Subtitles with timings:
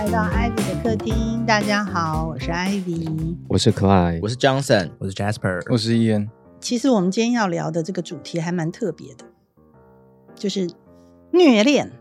[0.00, 3.06] 来到艾比的客厅，大家好，我是艾比。
[3.46, 6.30] 我是可爱，我是 Johnson，我是 Jasper，我是 Ian。
[6.58, 9.26] 其实我们今天要聊的这个主题还蛮特别的，
[10.34, 10.70] 就是
[11.32, 11.92] 虐恋、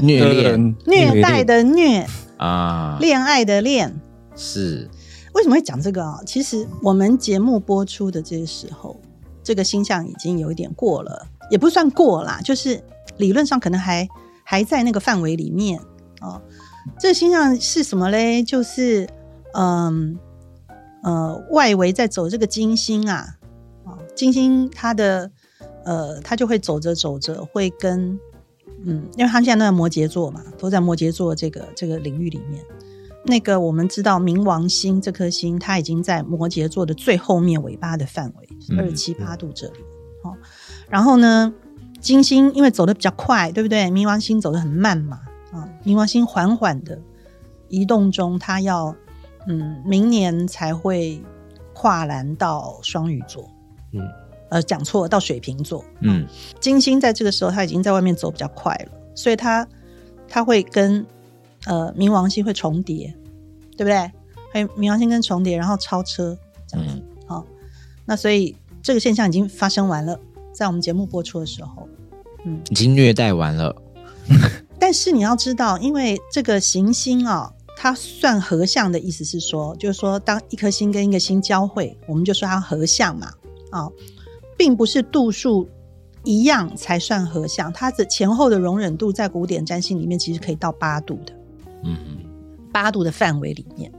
[0.00, 4.00] 虐恋虐待的虐啊，恋爱的恋。
[4.36, 4.88] 是
[5.34, 6.20] 为什么会讲这个啊？
[6.24, 9.00] 其实我们节目播出的这个时候，
[9.42, 12.80] 这个星象已经有一点过了，也不算过啦，就是
[13.16, 14.08] 理论上可能还
[14.44, 15.80] 还在那个范围里面
[16.20, 16.40] 哦。
[16.98, 18.42] 这个星象是什么嘞？
[18.42, 19.08] 就是
[19.54, 20.18] 嗯
[21.02, 23.36] 呃，外围在走这个金星啊，
[23.84, 25.30] 啊，金星它的
[25.84, 28.18] 呃，它就会走着走着会跟
[28.84, 32.62] 嗯，因为它现在都在摩羯座嘛，都在摩羯座这个这个领域里面。
[33.24, 39.80] 那个我们知道冥王星这颗星，它已经在摩羯座的最后面尾巴的范围，二十七八度这里。
[40.22, 40.36] 哦，
[40.88, 41.52] 然后呢，
[42.00, 43.84] 金星因为走的比较快，对不对？
[43.90, 45.20] 冥王星走的很慢嘛。
[45.52, 46.98] 啊，冥王星缓缓的
[47.68, 48.94] 移动中，它要
[49.46, 51.20] 嗯，明年才会
[51.72, 53.50] 跨栏到双鱼座。
[53.92, 54.00] 嗯，
[54.50, 55.84] 呃，讲错，到水瓶座。
[56.00, 56.26] 嗯，
[56.60, 59.66] 金星在这个时候，它已经在外面走比较快了，所以它
[60.28, 61.04] 它会跟
[61.66, 63.12] 呃冥王星会重叠，
[63.76, 64.10] 对不对？
[64.52, 67.02] 还有冥王星跟重叠，然后超车这样子。
[67.26, 67.44] 好，
[68.04, 70.18] 那所以这个现象已经发生完了，
[70.52, 71.88] 在我们节目播出的时候，
[72.44, 73.74] 嗯，已经虐待完了。
[74.80, 83.30] 但是你要知道，因为这个行星啊，它算合相的意思是说，就是说，当一颗星跟一个星交汇，我们就说它合相嘛，
[83.70, 83.88] 啊，
[84.56, 85.68] 并不是度数
[86.24, 91.32] 一样才算合相，它的前后的容忍度在古典占星里面其实可以到八度的，
[91.84, 92.16] 嗯嗯，
[92.72, 93.92] 八度的范围里面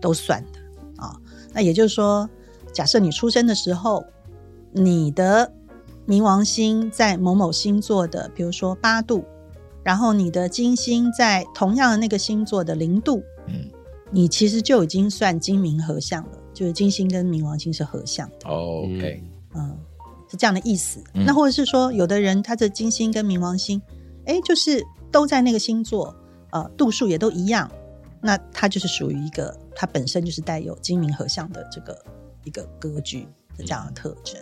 [0.00, 0.58] 都算的
[1.02, 1.16] 啊。
[1.52, 2.28] 那也就是说，
[2.72, 4.04] 假设你出生的时候，
[4.72, 5.52] 你的
[6.08, 9.24] 冥王星在某某星座的，比如说八度。
[9.84, 13.70] 然后你的金星在同样的那个星座的零度，嗯，
[14.10, 18.48] 你其实就已经算金冥合相了，就是金星跟冥王星是合相的。
[18.48, 19.22] OK，
[19.54, 19.76] 嗯，
[20.30, 21.04] 是这样的意思。
[21.12, 23.80] 那或者是说，有的人他的金星跟冥王星，
[24.24, 26.16] 哎，就是都在那个星座，
[26.50, 27.70] 呃，度数也都一样，
[28.22, 32.02] 那他就是属于一个，他本身就是带有金冥合相的这个
[32.44, 33.28] 一个格局
[33.58, 34.40] 的这样的特征。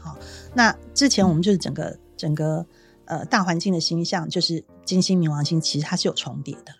[0.00, 0.16] 好，
[0.54, 2.64] 那之前我们就是整个整个。
[3.06, 6.78] 呃，大环境的星象就是金星、冥王星，其实它是有重叠的啦。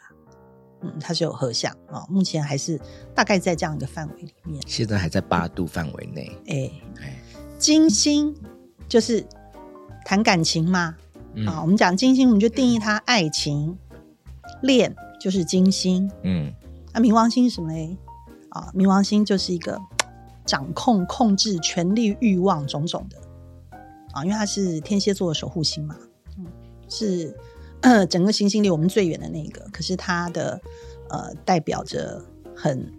[0.82, 2.06] 嗯，它是有合相啊。
[2.08, 2.80] 目前还是
[3.14, 4.62] 大概在这样一个范围里面。
[4.66, 6.30] 现在还在八度范围内。
[6.48, 6.70] 哎
[7.02, 7.18] 哎，
[7.58, 8.34] 金星
[8.88, 9.26] 就是
[10.04, 10.96] 谈感情嘛。
[11.46, 13.76] 啊，我们讲金星，我们就定义它爱情、
[14.62, 16.10] 恋，就是金星。
[16.22, 16.52] 嗯，
[16.92, 17.96] 那冥王星是什么嘞？
[18.50, 19.80] 啊，冥王星就是一个
[20.46, 23.18] 掌控、控制、权力、欲望种种的
[24.12, 25.96] 啊，因为它是天蝎座的守护星嘛。
[26.88, 27.34] 是
[27.80, 30.60] 呃，整个行星里我们最远的那个，可是它的
[31.10, 32.24] 呃，代表着
[32.56, 32.90] 很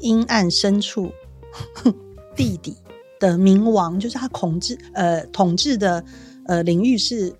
[0.00, 1.10] 阴暗深处
[2.36, 2.76] 地底
[3.18, 6.04] 的冥王，就是他统治呃统治的
[6.44, 7.34] 呃领域是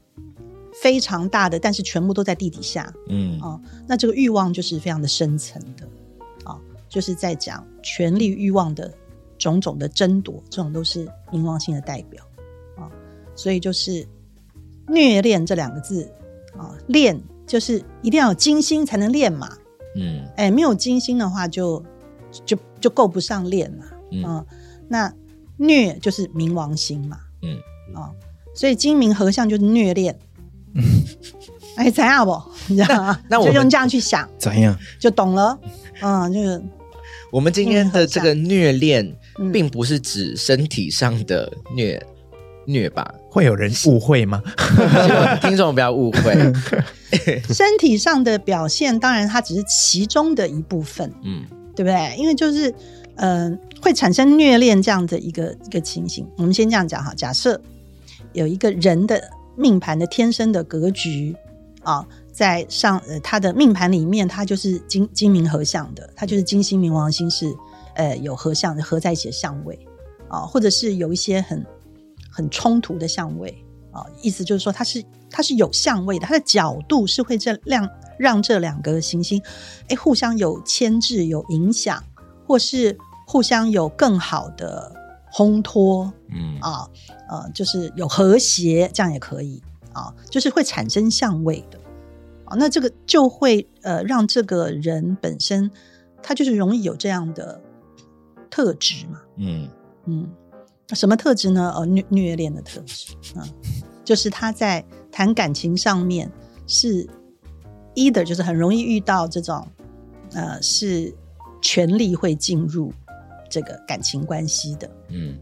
[0.81, 2.91] 非常大的，但是全部都在地底下。
[3.09, 5.87] 嗯啊，那这个欲望就是非常的深层的
[6.45, 6.59] 啊，
[6.89, 8.93] 就是在讲权力欲望的
[9.37, 12.25] 种种的争夺，这种都是冥王星的代表
[12.77, 12.91] 啊，
[13.37, 14.09] 所以就是。
[14.89, 16.11] 虐恋这两个字
[16.57, 19.49] 啊，恋就是一定要有金星才能恋嘛。
[19.97, 21.83] 嗯，哎，没有精心的话，就
[22.45, 23.85] 就就够不上恋嘛。
[24.13, 24.45] 嗯，
[24.89, 25.13] 那
[25.57, 27.19] 虐就是冥王星嘛。
[27.43, 27.57] 嗯，
[27.95, 28.11] 啊，
[28.55, 30.19] 所以金冥合相就是虐恋。
[30.75, 30.83] 嗯，
[31.77, 32.41] 哎，怎样不？
[32.69, 33.21] 你知道吗？
[33.29, 35.59] 那我就用这样去想，怎样就懂了。
[36.03, 36.63] 嗯，就是
[37.33, 39.17] 我们今天的这个虐恋，
[39.53, 42.01] 并不是指身体上的虐。
[42.69, 44.43] 虐吧，会有人误会吗？
[45.41, 46.53] 听众不要误会。
[47.49, 51.43] 身体上的表现，当然它只是其中的一部分，嗯，
[51.75, 52.15] 对不对？
[52.19, 52.73] 因为就是，
[53.17, 56.29] 嗯，会产生虐恋这样的一个一个情形。
[56.37, 57.59] 我们先这样讲哈，假设
[58.35, 59.19] 有一个人的
[59.57, 61.35] 命盘的天生的格局
[61.83, 67.51] 啊，在上呃他的命盘里面，他就是金金明合相的，他就是金星冥王星是
[67.95, 69.79] 呃有合相合在一起的相位
[70.29, 71.65] 啊，或者是有一些很。
[72.39, 73.53] 很冲突的相位
[73.91, 79.43] 啊，意思就是说它是它是有相位的，它的角度是会这让让这两个行星
[79.89, 82.01] 哎互相有牵制、有影响，
[82.47, 82.97] 或是
[83.27, 84.95] 互相有更好的
[85.33, 86.89] 烘托，嗯啊
[87.29, 89.61] 呃，就是有和谐，这样也可以
[89.93, 91.81] 啊，就是会产生相位的
[92.45, 95.69] 啊，那这个就会呃让这个人本身
[96.23, 97.61] 他就是容易有这样的
[98.49, 99.69] 特质嘛，嗯
[100.07, 100.31] 嗯。
[100.95, 101.73] 什么特质呢？
[101.77, 103.43] 呃，虐虐恋的特质，嗯，
[104.05, 106.31] 就是他在谈感情上面
[106.67, 107.07] 是
[107.95, 109.67] either 就是很容易遇到这种，
[110.33, 111.15] 呃，是
[111.61, 112.93] 权力会进入
[113.51, 115.39] 这个感情关系的，嗯，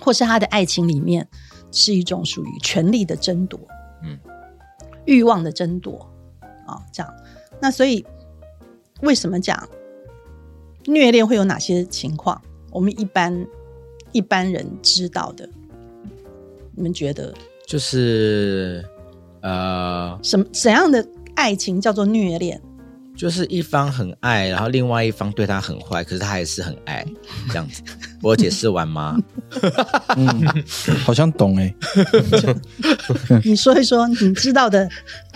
[0.00, 1.26] 或是他的爱情里面
[1.72, 3.58] 是一种属于权力的争夺，
[4.02, 4.18] 嗯，
[5.06, 6.08] 欲望的争夺，
[6.66, 7.14] 啊，这样，
[7.60, 8.04] 那所以
[9.00, 9.68] 为什么讲
[10.84, 12.40] 虐恋会有哪些情况？
[12.70, 13.46] 我们一般
[14.14, 15.46] 一般人知道的，
[16.74, 17.34] 你们觉得
[17.66, 18.82] 就是
[19.42, 21.06] 呃，什么怎样的？
[21.34, 22.62] 爱情叫做虐恋，
[23.16, 27.04] 就是一方很爱，然后另外一方对他很坏，可是他还是很爱，
[27.50, 27.82] 这样子。
[28.22, 29.18] 我解释完吗？
[30.16, 30.46] 嗯，
[31.04, 31.74] 好像懂哎。
[33.44, 34.88] 你说一说你知道的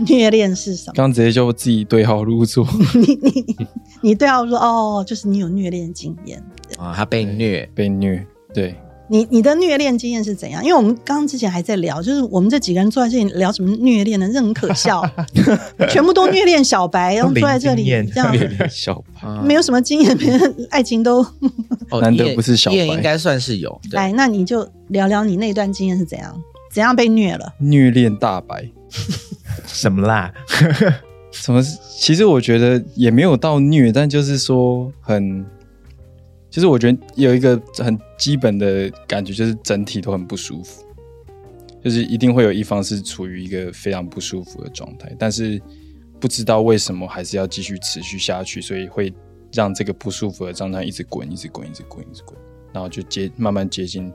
[0.06, 0.92] 虐恋是什么？
[0.94, 2.64] 刚直接就自己对号入座。
[2.94, 3.56] 你你
[4.02, 6.40] 你对号入座哦，就是你有虐恋经验
[6.78, 8.74] 啊，他被虐被虐，对。
[9.10, 10.62] 你你的虐恋经验是怎样？
[10.62, 14.28] 因为我们刚刚之前还在聊，就是我们这几个人坐在这里聊什么虐恋呢？
[14.30, 15.02] 这很可笑，
[15.88, 18.36] 全部都虐恋小白，然后坐在这里这样，
[18.68, 21.26] 小白没有什么经验，别人爱情都
[22.02, 23.80] 难得不是小白，应该算是有。
[23.92, 26.38] 来，那你就聊聊你那段经验是怎样，
[26.70, 27.54] 怎样被虐了？
[27.60, 28.68] 虐恋大白，
[29.66, 30.30] 什么啦？
[31.32, 31.62] 什么？
[31.98, 35.46] 其实我觉得也没有到虐，但就是说很。
[36.50, 40.82] 其实我觉得有一个很基本的感觉，就是整体都很不舒服，
[41.84, 45.60] 就是一定会有一方是处于一个非常不舒服的状态，但是
[46.18, 49.12] 不知道为什么还是要继续持续下去，所以会
[49.52, 52.34] 让这个不舒服的状态一直滚，一直滚，一直滚，一直滚，
[52.72, 54.10] 然后就接慢慢接近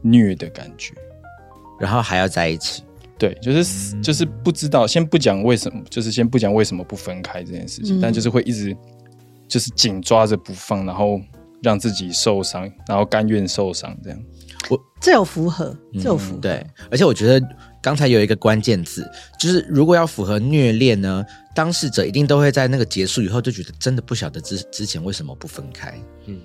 [0.00, 0.94] 虐的感觉，
[1.78, 2.82] 然后还要在一起，
[3.18, 8.74] 对，就是就是不知道，先不讲为什么，就是先不讲为什么不分开这件事情，但就是会一直
[9.46, 11.20] 就是紧抓着不放，然后。
[11.64, 14.18] 让自己受伤，然后甘愿受伤，这样，
[14.70, 16.40] 我这有符合，这有符合。
[16.40, 17.44] 对，而且我觉得
[17.82, 21.24] 刚才有一个关键字，就是如果要符合虐恋呢，
[21.54, 25.92] 当事者一定都会在那个结束以后就觉得真的不晓得之之前为什么不分开。
[26.26, 26.38] 嗯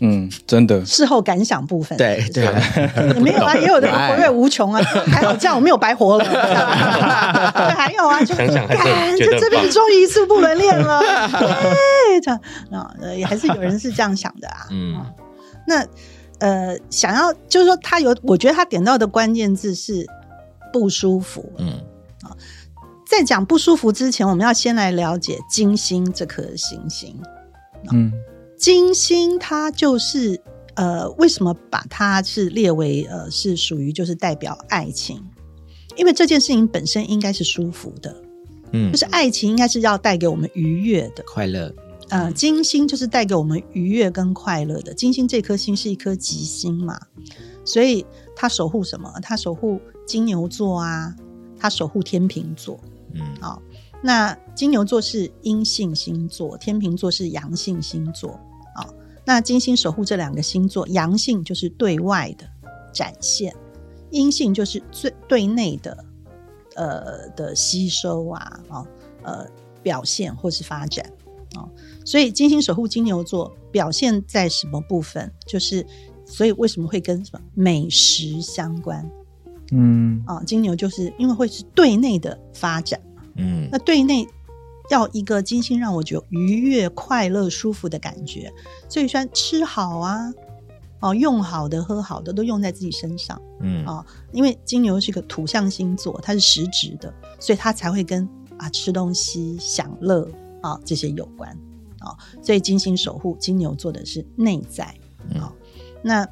[0.00, 0.84] 嗯，真的。
[0.84, 2.46] 事后感想部分，对对，
[3.20, 6.24] 没有啊，也有的活跃无穷啊，还好这样我没有白活了。
[7.74, 11.00] 还有啊，就想想还就这边终于一次不能恋了。
[11.00, 12.40] 对这样
[12.72, 14.66] 啊，也还是有人是这样想的啊。
[14.70, 15.04] 嗯，
[15.66, 15.84] 那
[16.38, 20.06] 呃，想要就是说，他有，我觉得他点到的关键字是
[20.72, 21.52] 不舒服。
[21.58, 21.70] 嗯
[22.22, 22.30] 啊，
[23.10, 27.20] 在讲不舒服之前，我们要先来了解金星这颗行星。
[27.92, 28.12] 嗯，
[28.58, 30.40] 金星它就是
[30.74, 35.22] 呃，为什么把它是列为呃是属于就是代表爱情？
[35.96, 38.22] 因为这件事情本身应该是舒服的，
[38.72, 41.72] 嗯，就是爱情应该是要带给我们愉悦的快乐。
[42.10, 44.94] 呃，金星就是带给我们愉悦跟快乐的。
[44.94, 46.98] 金星这颗星是一颗吉星嘛，
[47.64, 49.12] 所以它守护什么？
[49.20, 51.14] 它守护金牛座啊，
[51.58, 52.80] 它守护天秤座。
[53.14, 53.60] 嗯，好，
[54.02, 58.38] 那金牛座是阴性星座，天秤座是阳性星座。
[59.28, 62.48] 啊，那金星守护这两个星座，阳性就是对外的
[62.92, 63.54] 展现，
[64.10, 66.04] 阴性就是最对内的
[66.76, 68.86] 呃的吸收啊，啊
[69.22, 69.46] 呃
[69.82, 71.04] 表现或是发展
[71.56, 71.68] 哦。
[72.06, 75.30] 所以金星守护金牛座表现在什么部分？
[75.46, 75.86] 就是
[76.24, 79.08] 所以为什么会跟什么美食相关？
[79.72, 82.98] 嗯啊，金牛就是因为会是对内的发展。
[83.36, 84.26] 嗯，那对内
[84.90, 88.52] 要一个金星让我觉得愉悦、快乐、舒服的感觉，
[88.88, 90.32] 所以说吃好啊，
[91.00, 93.40] 哦，用好的、喝好的都用在自己身上。
[93.60, 100.28] 嗯啊，因为金牛是一个土象星座，它是实质的，所以它才会跟啊吃东西、享乐
[100.62, 101.50] 啊这些有关。
[102.00, 104.84] 啊，所以金星守护金牛座的是内在
[105.34, 105.52] 啊。
[106.00, 106.26] 那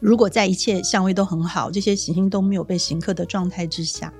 [0.00, 4.12] 如果在一切相位都很好，这些行星都没有被刑克的状态之下，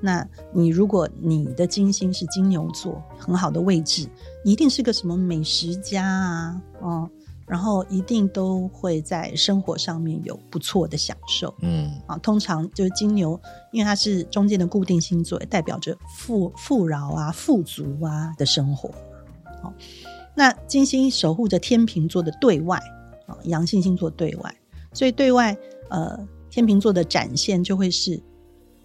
[0.00, 4.08] 那你如果你的金星是金牛座很好的位置，
[4.44, 7.10] 你一定是个什么美食家啊，哦，
[7.46, 11.52] 然后一定都会在生活上面有不错的享受。
[11.60, 13.40] 嗯，啊，通常就是金牛，
[13.72, 18.90] 因为它是中间的固定星座，代表着富富饶啊、富足啊的生活。
[19.62, 19.72] 好，
[20.36, 22.78] 那金星守护着天秤座的对外
[23.26, 24.54] 啊，阳性星座对外，
[24.92, 25.56] 所以对外
[25.90, 26.16] 呃，
[26.50, 28.22] 天秤座的展现就会是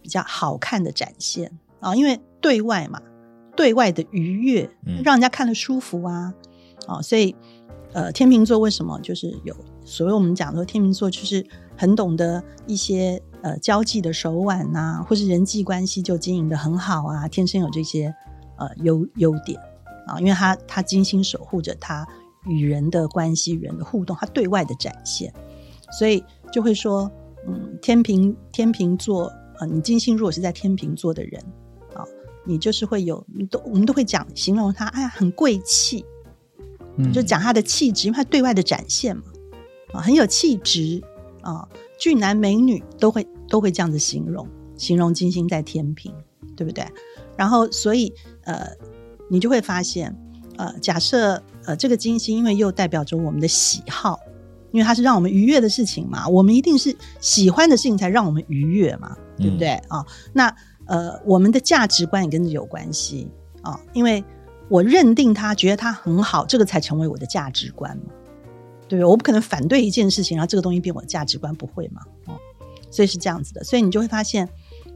[0.04, 1.58] 比较好看的展现。
[1.80, 3.02] 啊，因为对外嘛，
[3.56, 4.70] 对外的愉悦，
[5.04, 6.34] 让人家看了舒服啊，
[6.86, 7.36] 啊，所以
[7.94, 11.44] 呃，天秤座为什么就是有所谓我们讲说天秤座就是
[11.76, 18.14] 很懂得一些呃交际的手腕呐，或是人际关系就经营的很好啊，天生有这些
[18.58, 19.60] 呃优优点。
[20.06, 22.06] 啊，因为他他精心守护着他
[22.46, 25.34] 与人的关系、与人的互动，他对外的展现，
[25.98, 27.10] 所以就会说，
[27.48, 29.32] 嗯，天平天平座
[29.64, 31.42] 啊，你金星如果是在天平座的人
[31.94, 32.04] 啊，
[32.44, 36.06] 你就是会有，你都我们都会讲形容他，哎呀，很贵气，
[37.14, 39.24] 就讲他的气质，因为他对外的展现嘛，
[39.94, 41.02] 啊，很有气质
[41.42, 41.68] 啊，
[41.98, 46.14] 俊男美女都会都会这样子形容，形容金星在天平，
[46.56, 46.86] 对不对？
[47.38, 48.68] 然后所以呃，
[49.30, 50.16] 你就会发现，
[50.58, 54.20] 呃，假设呃这个金星，因为又代表着我们的喜好，
[54.72, 60.04] 因为它是让我们愉悦的事情嘛，我们一定是喜欢的事情才让我们愉悦嘛，对不对啊？
[60.34, 63.30] 那呃，我们的价值观也跟着有关系
[63.62, 64.24] 啊，因为
[64.70, 68.06] 我认定他，觉得他很好，这个才成为我的价值观嘛，
[68.88, 69.06] 对不对？
[69.06, 72.02] 我不可能反对一件事情，然后这个东西变我的价值观，不会嘛？
[72.26, 72.36] 哦，
[72.90, 74.48] 所以是这样子的，所以你就会发现，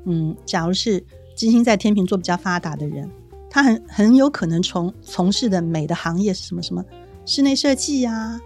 [0.06, 3.10] 嗯，假如是金星在天秤座比较发达的人，
[3.50, 6.84] 他很很有可能从从事的美的行业是什么什么
[7.26, 8.40] 室内设计呀，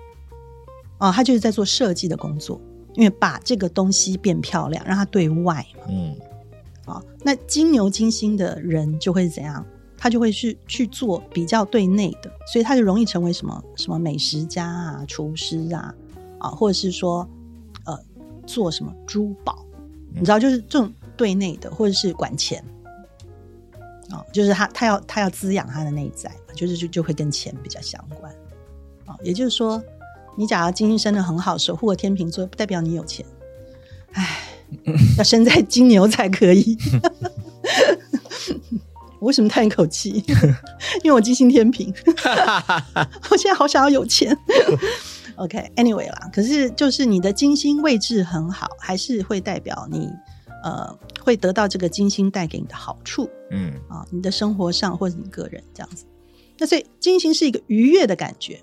[1.00, 2.60] 哦，他就是在做设计的工作，
[2.96, 6.16] 因为把这个东西变漂亮，让它对外嘛，嗯。
[6.86, 9.64] 啊，那金牛金星的人就会怎样？
[9.98, 15.94] 他就会去去做比较对内的，所以他就容易成为什么什么美食家啊、厨师啊，
[16.40, 17.30] 啊，或者是说
[17.86, 17.96] 呃
[18.48, 19.64] 做什么珠宝，
[20.12, 22.66] 你知道，就是这种对内的，或者是管钱
[24.10, 28.34] 啊，就是他他要他要滋养他的内在，就是就就会跟钱比较相关
[29.06, 29.16] 啊。
[29.22, 29.80] 也就是说，
[30.42, 33.24] 你假如金星生的很好，守护了天秤座，不代表你有钱，
[34.14, 34.40] 唉。
[35.18, 36.78] 要生在金牛才可以。
[39.20, 40.24] 我为什么叹一口气？
[41.04, 41.94] 因为我金星天平，
[43.30, 44.36] 我现在好想要有钱。
[45.36, 50.10] OK，Anyway 啦，可是就是你的金星位置很好，还是会代表你
[50.64, 53.30] 呃会得到这个金星带给你的好处。
[53.52, 56.06] 嗯啊，你的生活上或者你个人这样子。
[56.58, 58.62] 那所以金星是一个愉悦的感觉。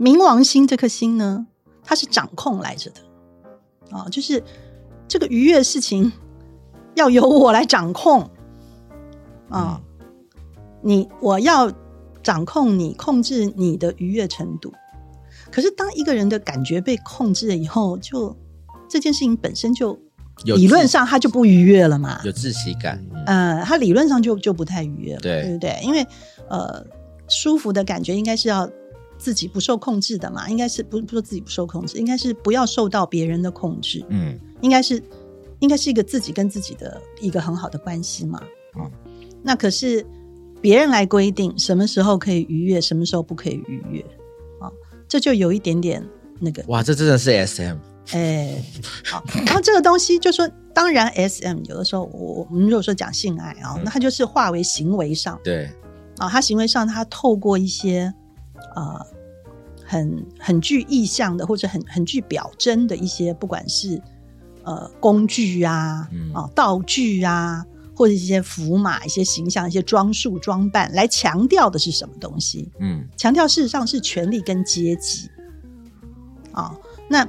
[0.00, 1.46] 冥王星这颗星呢，
[1.84, 4.42] 它是掌控来着的啊，就是。
[5.12, 6.12] 这个愉悦的事情
[6.94, 8.30] 要由我来掌控
[9.48, 9.80] 啊！
[10.82, 11.68] 你我要
[12.22, 14.72] 掌控你，控制你的愉悦程度。
[15.50, 18.36] 可是，当一个人的感觉被控制了以后，就
[18.88, 19.98] 这件事情本身就
[20.44, 22.20] 理论上他就不愉悦了嘛？
[22.22, 23.04] 有窒息感。
[23.26, 25.80] 嗯，他理论上就就不太愉悦了，对对不对？
[25.82, 26.06] 因为
[26.48, 26.86] 呃，
[27.28, 28.70] 舒服的感觉应该是要
[29.20, 34.02] 自己不受控制的嘛，应该是不不说自己不受控制，应该是不要受到别人的控制。
[34.08, 34.38] 嗯。
[34.62, 35.02] 应该是，
[35.60, 38.42] 应该是一个自己跟自己的一个很好的关系嘛。
[38.78, 38.90] 嗯，
[39.42, 40.04] 那可是
[40.60, 44.00] 别人来规定什么时候可以愉悦，什么时候不可以愉悦
[44.60, 44.70] 啊？
[45.08, 46.06] 这就有一点点
[46.38, 46.62] 那个。
[46.68, 47.78] 哇，这真的是 S M。
[48.12, 48.62] 哎，
[49.04, 55.38] 好，然后这个东西就说，当然 S M 有的时候，我我们如果说讲性爱啊，那它就是化为行为上。
[55.44, 55.70] 对。
[56.18, 58.12] 啊，他行为上，他透过一些
[58.74, 59.06] 呃
[59.84, 64.00] 很很具意向的，或者很很具表征的一些，不管是。
[64.62, 67.64] 呃，工具啊，啊，道具啊，
[67.96, 72.70] 或者一些符码、一些形象、一些装束、装扮，来强调的是什么东西？
[72.78, 75.30] 嗯，强调事实上是权力跟阶级。
[76.52, 76.76] 啊，
[77.08, 77.26] 那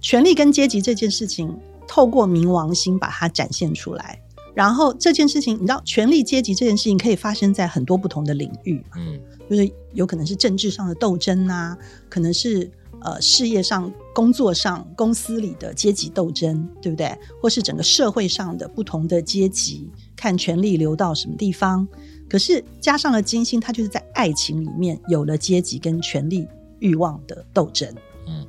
[0.00, 1.58] 权力跟阶级这件事情，
[1.88, 4.22] 透过冥王星把它展现出来。
[4.54, 8.80] 然后这件事情，你知道，权力阶级这件事情可以发生在很多不同的领域。
[8.96, 9.20] 嗯，
[9.50, 11.76] 就是有可能是政治上的斗争啊，
[12.08, 12.70] 可能是。
[13.02, 17.10] 呃，事业上、工作上、公司里的阶级斗争，对不对？
[17.40, 21.88] 或是整个社会上的不同的阶级，看权力流到什么地方。
[22.28, 26.46] 可是加上了金星，它就是在爱情里面有了阶级跟权力
[26.78, 27.90] 欲望的斗争。
[28.26, 28.46] 嗯，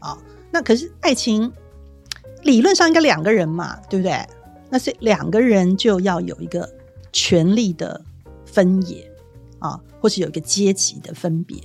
[0.00, 0.18] 啊，
[0.50, 1.52] 那可是爱情
[2.42, 4.20] 理论上应该两个人嘛，对不对？
[4.68, 6.68] 那所以两个人就要有一个
[7.12, 8.04] 权力的
[8.44, 9.05] 分野
[9.58, 11.56] 啊，或是有一个阶级的分别。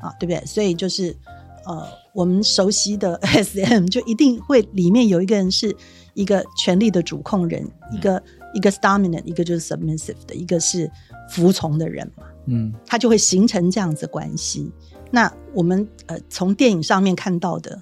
[0.00, 0.44] 啊，对不对？
[0.44, 1.16] 所以就是，
[1.64, 5.74] 呃，我们熟悉的 S M 就一定会里面有一个人是
[6.12, 10.90] 一个权力的主控人，一个一个 dominant，一个就是 submissive 的，一个是
[11.30, 12.24] 服从的人嘛。
[12.48, 14.70] 嗯，他就会形成这样子关系。
[15.10, 17.80] 那我们呃从电影上面看到的，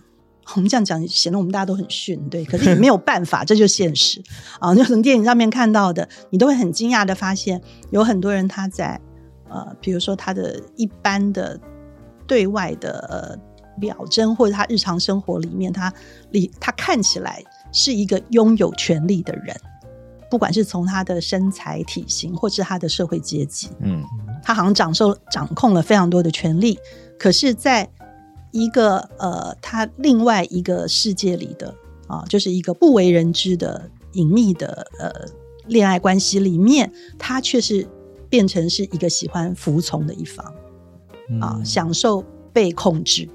[0.54, 2.44] 我们这样讲显得我们大家都很逊，对？
[2.44, 4.22] 可是也没有办法，这就是现实
[4.60, 4.72] 啊。
[4.76, 7.60] 就从电影上面看到的，你都会很惊讶的发现，
[7.90, 9.00] 有很多人他在
[9.52, 11.60] 呃，比如说他的一般的。
[12.24, 15.92] 对外的呃表征，或者他日常生活里面，他
[16.30, 17.42] 里他看起来
[17.72, 19.54] 是一个拥有权力的人，
[20.30, 24.02] 不管是从他的身材体型，或是他的社会阶级，嗯，
[24.42, 26.78] 他好像掌受掌控了非常多的权利。
[27.18, 27.86] 可是，在
[28.52, 31.74] 一个呃，他另外一个世界里的
[32.06, 35.10] 啊，就是一个不为人知的隐秘的呃
[35.66, 37.86] 恋爱关系里面，他却是
[38.32, 40.42] 变成是一个喜欢服从的一方。
[41.40, 42.22] 啊，享受
[42.52, 43.26] 被控制，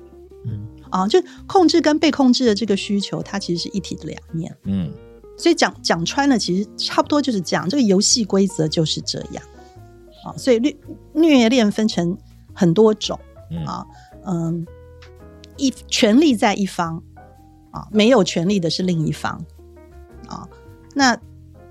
[0.46, 4.92] 嗯，啊，就控制跟被控制的这个需求，它其实是一体的两面，嗯，
[5.36, 7.68] 所以讲讲穿了，其实差不多就是这样。
[7.68, 9.44] 这个游戏规则就是这样
[10.24, 10.36] 啊。
[10.38, 10.76] 所以虐
[11.14, 12.16] 虐恋分成
[12.54, 13.18] 很多种
[13.66, 13.84] 啊，
[14.26, 14.68] 嗯，
[15.56, 17.02] 一权力在一方
[17.72, 19.44] 啊，没有权力的是另一方
[20.28, 20.48] 啊。
[20.94, 21.16] 那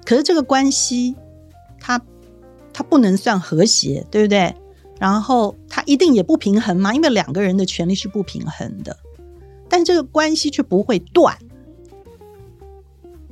[0.05, 1.15] 可是这个关系，
[1.79, 2.01] 它
[2.77, 4.55] 它不能算和谐，对不对？
[5.01, 8.95] 然后它一定也不平衡嘛，因为两个人的权利是不平衡的，
[9.67, 11.35] 但这个关系却不会断。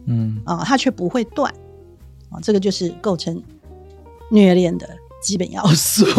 [0.06, 1.52] 嗯啊，它却不会断
[2.30, 3.42] 啊，这个就是构成
[4.30, 4.88] 虐恋的
[5.22, 6.06] 基本要素。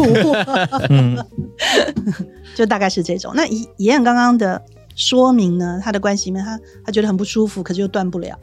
[2.55, 3.34] 就大概是这种。
[3.36, 4.63] 那以以燕刚刚的
[4.96, 8.38] 说明呢，他的关系里面，他他觉得很不舒服，可是又断不了，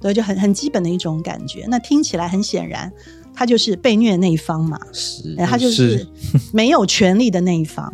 [0.00, 1.64] 对，就很很基本的一种感觉。
[1.68, 2.92] 那听起来很显然，
[3.38, 6.04] 他就是被虐的那一方嘛，是，他就是
[6.52, 7.86] 没有权利的那一方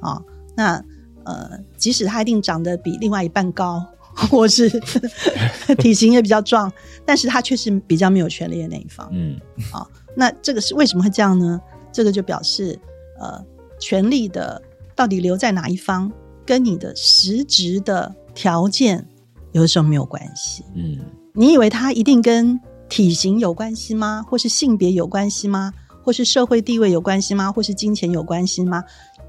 [0.00, 0.20] 啊。
[0.54, 0.84] 那
[1.24, 3.82] 呃，即使他一定长得比另外一半高。
[4.28, 4.68] 或是
[5.78, 6.70] 体型也比较壮，
[7.06, 9.08] 但是他却是比较没有权利的那一方。
[9.12, 9.38] 嗯，
[9.72, 11.58] 啊，那这个是为什么会这样呢？
[11.92, 12.78] 这个就表示，
[13.20, 13.42] 呃，
[13.78, 14.60] 权力的
[14.96, 16.10] 到底留在哪一方，
[16.44, 19.06] 跟你的实质的条件
[19.52, 20.64] 有的时候没有关系。
[20.74, 20.98] 嗯，
[21.32, 24.22] 你以为他一定跟体型有关系吗？
[24.28, 25.72] 或是性别有关系吗？
[26.02, 27.50] 或是社会地位有关系吗？
[27.50, 28.84] 或是金钱有关系吗？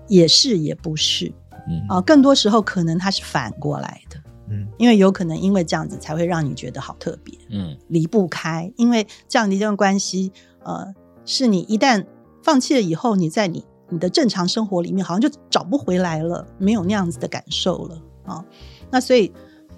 [0.10, 1.32] 也是，也不是。
[1.70, 4.18] 嗯，啊，更多时候可能它是反过来的。
[4.50, 10.32] 嗯，因为有可能因为这样子才会让你觉得好特别，嗯，离不开，因为这样的一段关系，
[10.64, 12.04] 呃，是你一旦
[12.44, 18.44] 放弃了以后，你在你你的正常生活里面好像就找不回来了，没有那样子的感受了啊。
[18.90, 19.32] 那所以，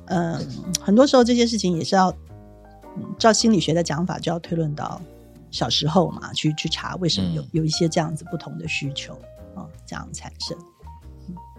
[0.05, 0.39] 呃，
[0.79, 2.11] 很多时候这些事情也是要
[3.17, 5.01] 照心理学的讲法，就要推论到
[5.51, 9.13] 小时候嘛，去去查为什么有有一些这样子不同的需求
[9.55, 10.57] 啊，这样产生。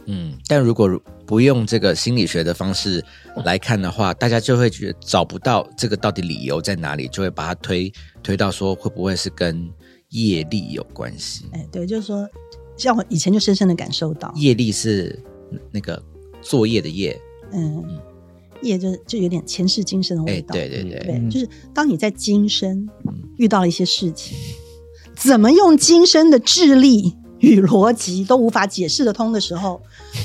[0.07, 3.03] 嗯，但如果不用这个心理学的方式
[3.45, 7.91] 来看的话，大家就会觉得找不到这个到底理由在哪里，就会把它推
[8.23, 9.66] 推到说会不会是跟
[10.11, 11.47] 业力有关系？
[11.55, 12.29] 哎，对，就是说，
[12.77, 15.18] 像我以前就深深的感受到，业力是
[15.73, 16.01] 那个
[16.42, 17.18] 作业的业，
[17.53, 17.83] 嗯，
[18.64, 22.88] 业就就有点前世今生的味道，对对对对，就是当你在今生
[23.37, 24.37] 遇到了一些事情，
[25.16, 27.14] 怎么用今生的智力？
[27.40, 29.83] 与逻辑都无法解释得通的时候，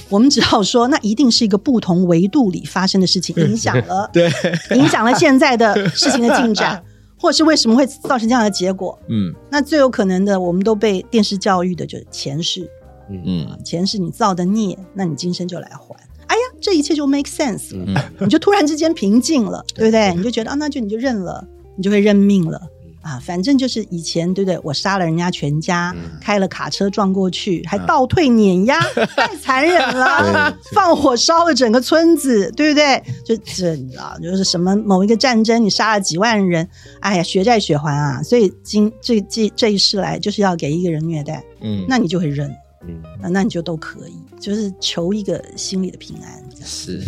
[0.08, 4.32] 我们只好说，那一定是一个不同维度里发生的事情影响了，对，
[4.78, 6.82] 影响了现在的事情的进展，
[7.20, 8.98] 或是为什么会造成这样的结果？
[9.10, 12.70] 嗯，那最有可能的，我们都被电视教育的就是前世，
[13.10, 15.94] 嗯，前世你造的孽，那你今生就来还。
[16.30, 20.14] 哎呀，这一切就 make sense，了你就突然之间平静了，对不对？
[20.16, 22.62] 你就觉得啊，那就你就认了，你就会认命了。
[23.02, 24.60] 啊，反正就是以前对不对？
[24.62, 28.78] 我杀了人家全家，开了卡车撞过去，还倒退碾压，
[29.16, 30.54] 太残忍了！
[30.74, 33.02] 放火烧了整个村子，对不对？
[33.26, 36.68] 就这你知道，就是什么某一个战争，你杀了几万人，
[37.00, 38.22] 哎呀，血债血还啊！
[38.22, 42.54] 所以今这这这一世来，就是要给一个人虐待，嗯，那你就会认，
[42.86, 46.44] 嗯，那你就都可以，就是求一个心里的平安。
[46.64, 47.02] 是，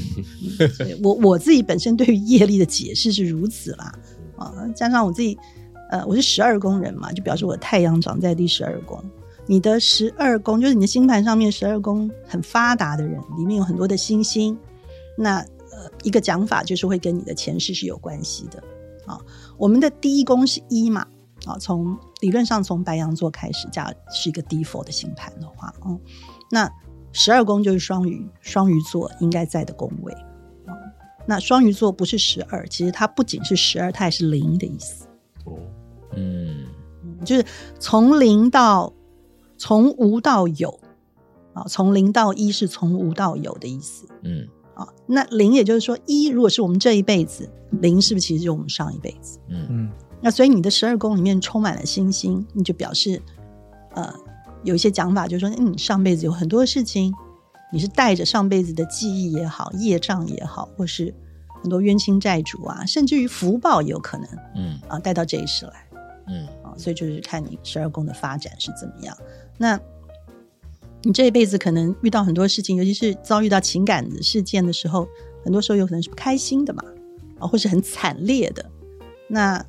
[1.01, 3.93] 我我自己本身对于业力的解释是如此啦，
[4.37, 5.37] 啊，加上我自己。
[5.89, 8.97] 呃，我是十二宫人嘛，就表示我太阳长在第十二宫。
[9.45, 14.57] 你的十二宫就是你的星盘上面十二宫很发达的人，里面有很多的星星。
[15.17, 18.63] 那呃，一个讲法就是会跟你的前世是有关系的
[19.05, 19.19] 啊。
[19.57, 21.05] 我们的第一宫是一嘛
[21.45, 25.99] 啊，从理论上从白羊座开始，假是一个 default 的星盘的话，嗯，
[26.49, 26.71] 那
[27.13, 30.13] 十二宫就是双鱼，双鱼座应该在的宫位
[30.65, 30.73] 啊。
[31.25, 35.05] 那双鱼座不是十二，其实它不仅是十二，它也是零的意思
[35.45, 35.57] 哦。
[36.15, 36.65] 嗯，
[37.23, 37.45] 就是
[37.79, 38.91] 从零到
[39.57, 40.79] 从无到有
[41.53, 44.07] 啊，从零到一是从无到有的意思。
[44.23, 49.39] 嗯，啊，那零也就是说一，如果是我们这一辈子，零是不是其实就是我们上一辈子？
[49.49, 53.21] 嗯嗯，那所以你的十二宫里面充满了星星，你就表示
[53.95, 54.13] 呃
[54.63, 57.13] 有一些讲法，就是说嗯上辈子有很多事情，
[57.71, 61.13] 你是带着上辈子的记忆也好，业障也好，或是
[61.61, 65.87] 很多冤亲债主啊，甚至于福报也有可能，嗯啊带到这一世来。
[66.27, 69.17] 嗯啊，所以就是看你十二宫的发展是怎么样。
[69.57, 69.77] 那
[71.01, 75.07] 你这一辈子可能遇到很多事情，尤其是遭遇到情感的事件的时候，
[75.43, 76.83] 很多时候有可能是不开心的嘛，
[77.39, 78.63] 啊，或是很惨烈的。
[79.27, 79.65] 那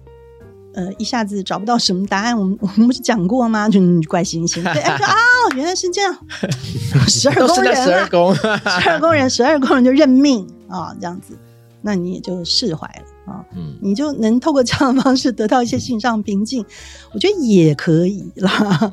[0.75, 3.69] 呃，一下子找不到什么答案，我们我们不是讲过吗？
[3.69, 4.99] 就怪星星，对，啊，
[5.55, 6.17] 原来是这样，
[7.09, 8.35] 十二宫人，十二宫，
[8.81, 11.37] 十二宫人，十二宫人就认命啊，这样子，
[11.81, 13.03] 那你也就释怀了。
[13.25, 16.65] 啊，嗯，你就能透过这样的方式得到一些心上平静，
[17.13, 18.93] 我觉得也可以啦，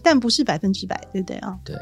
[0.00, 1.56] 但不是百分之百，对不对啊？
[1.64, 1.74] 对，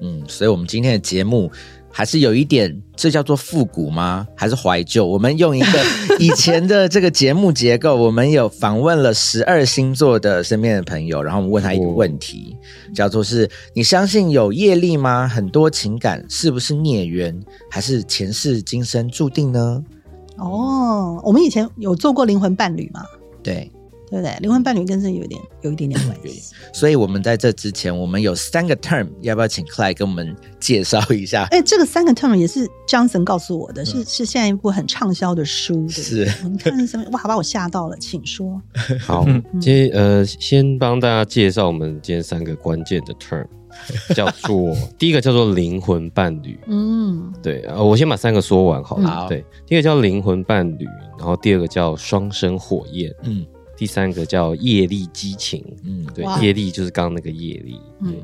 [0.00, 1.50] 嗯，所以我们今天的节目
[1.96, 4.28] 还是有一点，这叫做复古吗？
[4.36, 5.06] 还是怀旧？
[5.06, 5.82] 我们用一个
[6.20, 12.54] 以前的这个节目结构，我们有访问了十二星座的身边的朋友，然后我们问他一个问题，
[12.94, 15.26] 叫做是你相信有业力吗？
[15.26, 17.34] 很多情感是不是孽缘，
[17.70, 19.82] 还是前世今生注定呢？
[20.36, 23.06] 哦，我们以前有做过灵魂伴侣吗？
[23.42, 23.72] 对。
[24.10, 24.36] 对不对？
[24.40, 26.54] 灵魂伴侣跟这有点有一点点关系。
[26.72, 31.44] 所以，我们在这之前，我们有三个 term，要不要请 Clay 跟我们介绍一下？
[31.52, 35.88] 哎，这个三个 term 也是 Johnson 告诉我的，是是现在一部很畅销的书。
[35.88, 37.04] 是，你看什么？
[37.12, 38.60] 哇，把我吓到了，请说。
[39.00, 39.26] 好，
[39.60, 43.46] 今呃，先帮大家介绍我们今天三个关键的 term，
[44.14, 46.58] 叫做第一个叫做灵魂伴侣。
[46.68, 49.26] 嗯，对啊，我先把三个说完好了。
[49.28, 50.84] 对，第一个叫灵魂伴侣，
[51.18, 53.12] 然后第二个叫双生火焰。
[53.24, 53.44] 嗯。
[53.76, 57.80] 第三个叫业力激情，嗯，对，业力就是刚刚那个业力。
[58.00, 58.16] 嗯，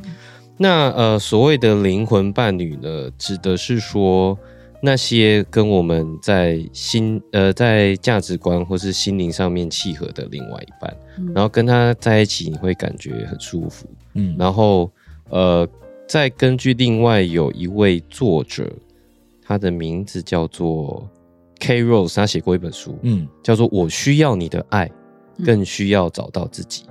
[0.57, 4.39] 那呃，所谓的灵魂伴侣呢，指的是说
[4.81, 10.97] 那些跟我们在心呃在价值观或是心灵上面契合的另外一半，
[11.35, 13.87] 然后跟他在一起你会感觉很舒服。
[14.15, 14.91] 嗯，然后
[15.31, 15.69] 呃，
[16.09, 18.71] 再根据另外有一位作者，
[19.43, 21.09] 他的名字叫做
[21.61, 24.87] K Rose，他写过一本书，嗯，叫做《我需要你的爱》。
[25.45, 26.85] 更需要找到自己，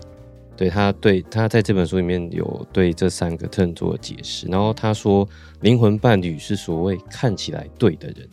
[0.57, 4.47] 对他，对他在这本书里面有对这三个 turn 做解释。
[4.47, 5.27] 然后他说，
[5.61, 8.27] 灵魂伴侣是所谓看起来对的人，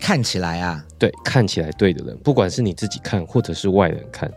[0.00, 4.32] 看起来啊，对，看起来对的人，不管是你自己看或者是外人看，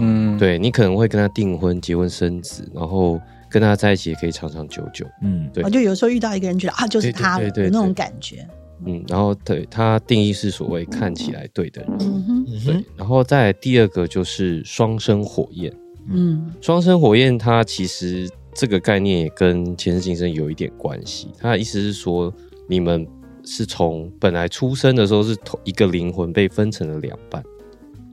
[0.00, 3.20] 嗯，对你可能会跟他订婚、结婚、生子，然后
[3.50, 8.46] 跟他在一起也可以长长久久，嗯，对，就有时候遇到一个人，觉得啊，就是他，有那种感觉。
[8.86, 15.72] 嗯，然后对它定义是所谓看起来对的人，对，然后再第二个就是双生火焰，
[16.08, 22.32] 嗯，双生火焰它其实这个概念也跟前世今生有一点关系，它的意思是说
[22.68, 23.04] 你们
[23.44, 27.42] 是从本来出生的时候是同一个灵魂被分成了两半，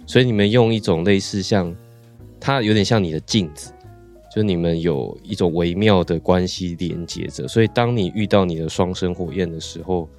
[0.08, 1.74] 所以你们用一种类似像
[2.40, 3.72] 它有点像你的镜子，
[4.36, 10.10] 就你们有一种微妙的关系连接着，所以当你遇到你的双生火焰的时候。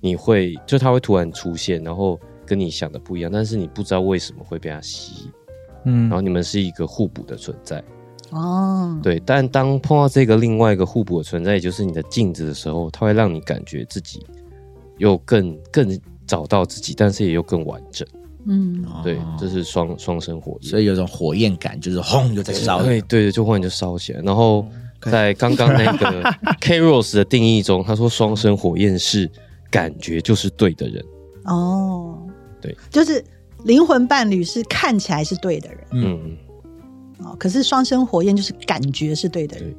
[0.00, 5.30] 你会就他会突然出现，然后跟你想的不一样，但是你不知道为什么会被他吸引，
[5.86, 7.82] 嗯，然后你们是一个互补的存在，
[8.30, 14.24] 哦，对，但当碰到这个另外一个互补的存在，也就是你的镜子的时候，它会让你感觉自己
[14.98, 18.06] 又更更找到自己，但是也又更完整，
[18.44, 24.64] 嗯，对，这是双双生火焰，所以有种火焰感，就是轰就在烧，对对，就忽然就烧起来，然后
[25.00, 26.22] 在刚刚那个
[26.60, 29.28] K Rose 的定义中，他说双生火焰是。
[29.70, 31.04] 感觉就是对的人。
[31.44, 32.18] 哦，
[32.60, 33.24] 对，就是
[33.64, 36.36] 灵魂伴侣是看起来是对的人，嗯，
[37.18, 39.76] 哦，可是双生火焰就是感觉是对的人，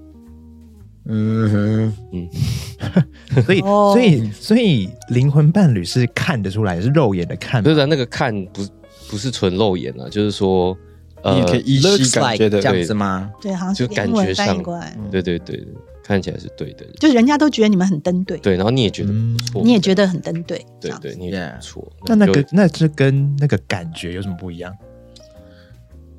[1.06, 8.66] 嗯哼，嗯， 所以所以所以灵魂伴侣是看得出来，是肉眼的看，不是那个看不
[9.10, 10.78] 不是纯肉眼啊，就是说
[11.24, 12.62] 呃，可以依稀感觉的。
[12.62, 13.30] 这样子吗？
[13.42, 14.64] 对，好像就感觉上，
[15.12, 15.68] 对对对对。
[16.08, 19.12] 看起来是对的，就是人家都觉得你们很登对，对，然后你也觉得，
[19.62, 21.92] 你也觉得很登对，对对，你也不错。
[22.06, 24.74] 那那个，那这跟那个感觉有什么不一样？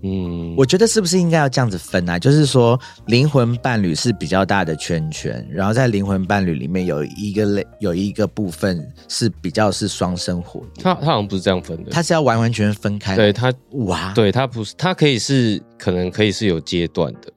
[0.02, 2.18] 嗯，我觉得是不是应该要这样子分啊？
[2.18, 10.62] 就是说，灵魂伴侣是比较大的圈圈，然后在灵魂伴侣里面有一个类，有一个部分是比较是双生活。
[10.80, 13.16] 他他好像不是这样分的，他是要完完全全分开。
[13.16, 13.52] 对他，
[13.86, 17.32] 哇，对他不是，他可以是，可能可以是有阶段的。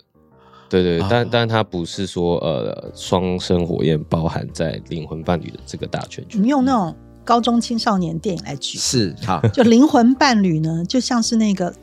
[0.71, 6.41] 对对，但但它不是说呃双生火焰包含在灵魂伴侣的这个大圈圈。
[6.41, 11.73] 你用那种高中青少年电影来举，是好， 就灵魂伴侣呢，就像是那个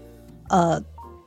[0.48, 0.82] 呃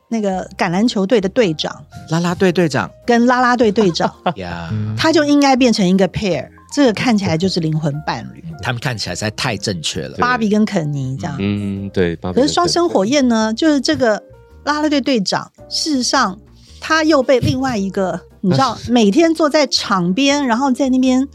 [0.10, 8.44] 那个橄榄球队的队长，啦啦队队长跟啦啦队队长 呀， 他就应该变成一个 pair，这个看起来就是灵魂伴侣。
[8.64, 11.36] 他们看起来实在太正确了，芭比跟肯尼这样。
[11.40, 12.16] 嗯，对。
[12.16, 14.16] 可是双生火焰呢，就是这个
[14.64, 16.40] 啦啦队队长，事实上。
[16.82, 21.26] 他又被另外一个，你知道，每天坐在场边，然后在那边。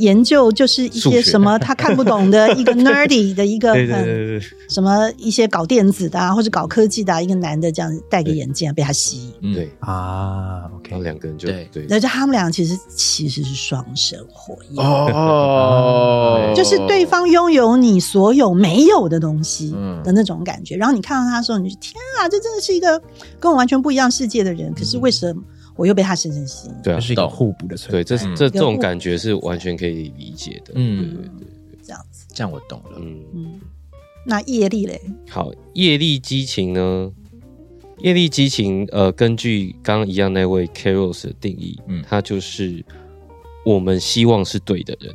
[0.00, 9.70] 研究就是一些什么他看不懂的一个 nerdy 的一个很什么一些搞电子的啊或者搞科技的啊一个男的这样戴个眼镜啊被他吸引，对。
[9.80, 11.68] 啊，OK，两个人就对。
[11.72, 14.84] 对，那就他们俩其实其实是双生火焰。
[14.84, 19.70] 哦，就是对方拥有你所有没有的东西
[20.02, 23.00] 的那种感觉，然后你看到他的时候，你就天啊，这真的是一个
[23.38, 25.42] 跟我完全不一样世界的人，可是为什么？
[25.80, 28.04] 我又被他深深吸引，对啊，是一个互补的存在。
[28.04, 30.74] 对，这这这种感觉是完全可以理解的。
[30.74, 32.98] 嗯，对对对，这样子，这样我懂了。
[33.00, 33.18] 嗯。
[33.32, 33.60] 嗯，
[34.26, 35.00] 那业力嘞？
[35.30, 37.10] 好，业力激情呢？
[38.00, 42.84] 业力激情，呃，根据刚刚一样那位 Carols 的定义，嗯，他就是
[43.64, 45.14] 我们希望是对的人，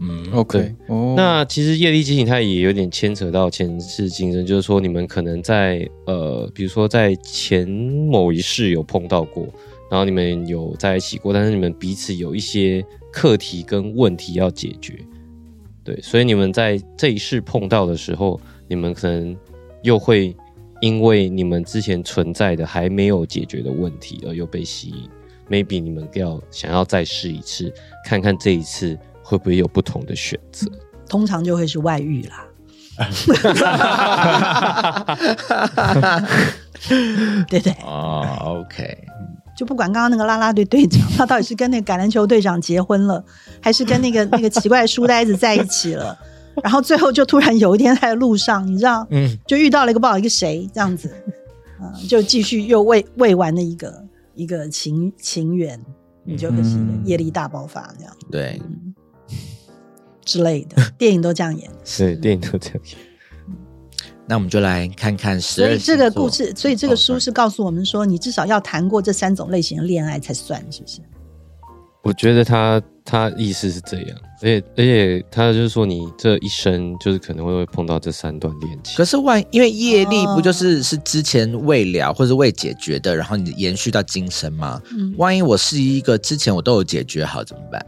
[0.00, 0.74] 嗯，OK。
[0.88, 9.46] 哦，那其实业力激情它也有点牵扯到前世今生，就是说你们可能在呃，比如说在前某一世有碰到过，
[9.94, 14.98] 然后你们有在一起过，但是你们彼此有一些课题跟问题要解决。
[15.84, 19.36] 对，所以你们在这一世碰到的时候，你们可能
[19.84, 20.36] 又会
[20.80, 25.08] 因为你们之前存在的还没有解决的问题而又被吸引。
[25.48, 27.72] maybe 你们要想要再试一次，
[28.04, 30.68] 看看这一次会不会有不同的选择。
[31.08, 32.44] 通常就会是外遇啦。
[37.48, 37.72] 对对。
[37.84, 38.98] 哦，OK。
[39.56, 43.24] 就不管刚刚那个啦啦队队长，他到底是跟那个橄榄球队长结婚了，
[43.60, 46.18] 还是跟那个那个奇怪的书呆子在一起了，
[46.62, 51.14] 然后最后就突然有一天在路上，你知道，嗯，就遇到了一个不知道一个谁这样子，
[51.80, 55.80] 嗯，就继续又未未完的一个一个情情缘，
[56.24, 58.60] 你就可惜业力大爆发这样，对，
[60.24, 63.13] 之类的电影都这样演，是，电影都这样演。
[64.26, 65.68] 那我们就来看看十二。
[65.68, 71.00] 所以这个故事，所以这个书是告诉我们说，你至少要谈过这三种类型的恋爱才算，是不是？
[72.02, 78.94] 我觉得他他意思是这样，而且而且他就是说，你这一生就是可能会会碰到这三段恋情。
[78.94, 84.82] 可是万因为业力不就是是之前未了或者未解决的，然后你延续到今生吗？
[84.92, 87.82] 嗯，万一我是一个之前我都有解决好怎么办？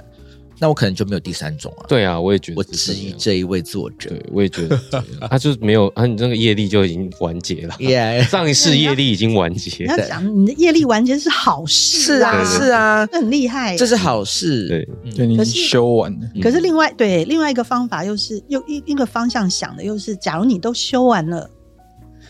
[0.59, 1.85] 那我可能就没有第三种啊。
[1.89, 2.57] 对啊，我也觉得。
[2.59, 4.09] 我质疑这一位作者。
[4.09, 4.81] 对，我也觉得，
[5.31, 7.75] 他就是没有，啊，你那个业力就已经完结了。
[7.81, 9.85] 耶，上一世业力已经完结。
[9.85, 11.99] 你要讲你的业力完结是好事。
[11.99, 13.77] 是啊，是啊，很厉害。
[13.77, 14.69] 这是好事。
[14.69, 16.19] 对，对你修完了。
[16.43, 21.51] 可是另外，对另外一个方法又是又一一个方向想的，又是假如你都修完了。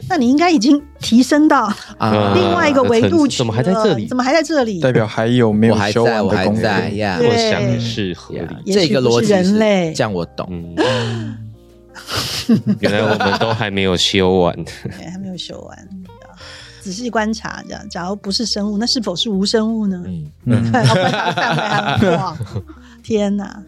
[0.08, 4.06] 那你应该已经提升到啊另外一个维度去怎么还在这里？
[4.06, 4.80] 怎么还在这里？
[4.80, 7.18] 代表还有没有修完的功在呀？
[7.20, 8.72] 我想是合理。
[8.72, 10.74] 这个逻辑人类这样我懂。
[12.78, 15.88] 原来我们都还没有修完，对，还没有修完。
[16.80, 20.00] 仔细观察，这样，假如不是生物，那是否是无生物呢？
[20.06, 22.38] 嗯嗯，观察范围还很广。
[23.02, 23.60] 天哪，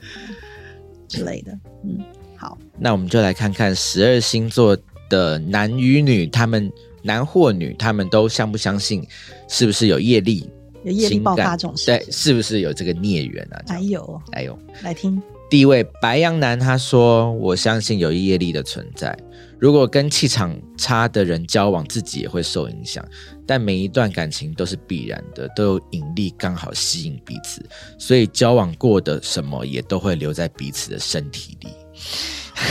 [1.09, 1.51] 之类的。
[1.85, 1.99] 嗯，
[2.37, 4.77] 好，那我们就来看看十二星座。
[5.09, 6.71] 的男与女，他们
[7.03, 9.07] 男或女，他们都相不相信？
[9.49, 10.49] 是不是有业力？
[10.85, 11.87] 有业力爆发这种事？
[11.87, 13.62] 对，是不是有这个孽缘啊？
[13.66, 19.16] 还有，还有，来听第一位白羊男，他说：“我相信有业力的存在。
[19.59, 23.05] 如果跟气场差的人交往，自己也会受影响。
[23.47, 27.61] 但每一段感情都是必然的，都有引力，刚好吸引彼此，
[27.99, 31.68] 所以交往过的什么也都会留在彼此的身体里。”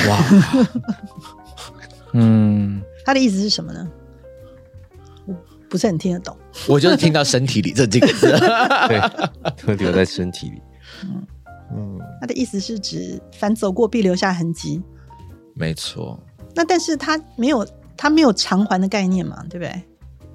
[0.07, 0.23] 哇！
[2.13, 3.87] 嗯，他的意思是什么呢？
[5.25, 5.35] 我
[5.69, 6.35] 不是很听得懂。
[6.67, 8.31] 我就是听到身体里这几个字，
[9.65, 10.61] 对，留在身体里。
[11.03, 11.27] 嗯
[11.75, 14.81] 嗯，他的意思是指凡走过必留下痕迹。
[15.53, 16.17] 没错。
[16.55, 17.67] 那但是他没有，
[17.97, 19.83] 他没有偿还的概念嘛，对不对？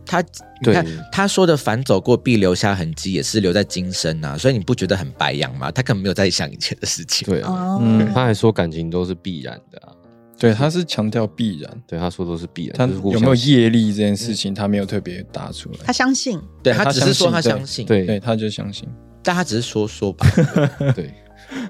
[0.05, 0.21] 他
[0.61, 5.71] 你看他说的凡走过必留下痕迹，也是留在今生啊，所以你不觉得很白羊吗？
[5.71, 7.27] 他可能没有在想以前的事情。
[7.27, 9.95] 对啊，嗯，他还说感情都是必然的啊。
[10.39, 11.83] 对，他是强调必然。
[11.87, 12.77] 对，他说都是必然。
[12.77, 15.77] 他有没有业力这件事情，他没有特别答出来。
[15.85, 18.89] 他相信，对他只是说他相信，对，对，他就相信。
[19.23, 20.27] 但他只是说说吧。
[20.97, 21.15] 对，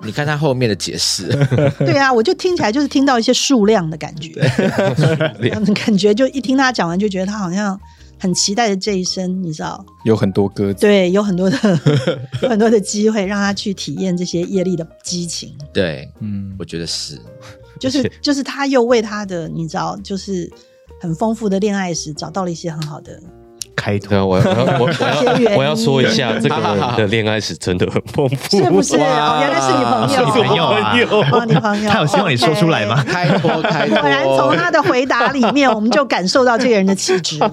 [0.03, 1.29] 你看他后面的解释。
[1.81, 4.33] 对啊，我就听起来就是听到一些数量的感觉，
[5.75, 7.79] 感觉就一听他讲完，就觉得他好像
[8.19, 11.57] 很期待的这一生，你知道，有很多鸽子，对，有很多的
[12.41, 15.55] 很多的机会让他去体验这些业力的激情。
[15.75, 17.19] 对，嗯，我觉得是。
[17.83, 20.49] 就是就是他又为他的你知道就是
[21.01, 23.21] 很丰富的恋爱史找到了一些很好的
[23.83, 24.25] 开头。
[24.25, 24.45] 我要
[24.79, 28.97] 我我要 我要说一下，这个人的恋爱史真的很丰富，是不是？
[28.97, 30.95] 哦，原来是你朋友，朋友啊，
[31.47, 33.03] 你朋友，他有希望你说出来吗？
[33.03, 33.99] 开脱开脱。
[34.01, 37.51] 果然从他的回答里面，我们就感受到这个人的气质了。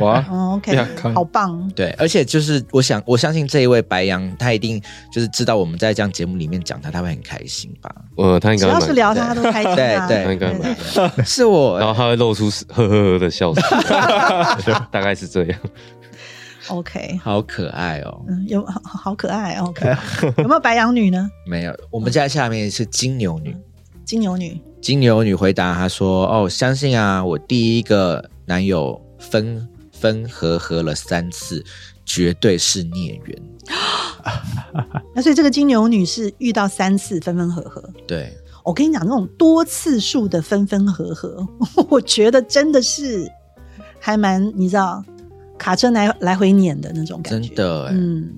[0.00, 0.76] 哇，OK，
[1.14, 1.70] 好棒。
[1.76, 7.90] 对，而且就是我想我相信这一位白羊，他一定就是知道我们在这样节目里面讲他，他会很开心吧。
[8.16, 10.52] 呃，他应该只要是聊他都开心，对对，应该
[11.24, 15.58] 是我，然后他会露出呵呵呵的笑声， 大概是这样。
[16.68, 19.86] OK，好可爱哦，嗯，有好好可爱，OK，
[20.36, 21.30] 有没有白羊女呢？
[21.46, 23.56] 没有，我们家下面是金牛女，
[24.04, 31.64] 金牛女，金牛女回答她说：“哦，相信啊，我第一个男友分分合合了三次，
[32.04, 33.42] 绝对是孽缘。
[35.16, 37.82] ”那所以这个金牛女是遇到三次分分合合。
[38.06, 38.30] 对，
[38.62, 41.48] 我跟你讲，那种多次数的分分合合，
[41.88, 43.26] 我觉得真的是
[43.98, 45.02] 还蛮，你知道，
[45.58, 47.48] 卡车来来回碾的那种感觉。
[47.48, 48.32] 真的，嗯，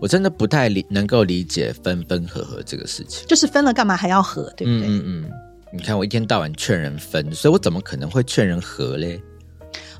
[0.00, 3.26] 我真的不太理能够理解分分合合这个事情。
[3.26, 4.88] 就是分了干嘛还要合，对不对？
[4.88, 5.30] 嗯嗯。
[5.72, 9.20] 你看我一天到晚劝人分，所以我怎么可能会劝人合嘞？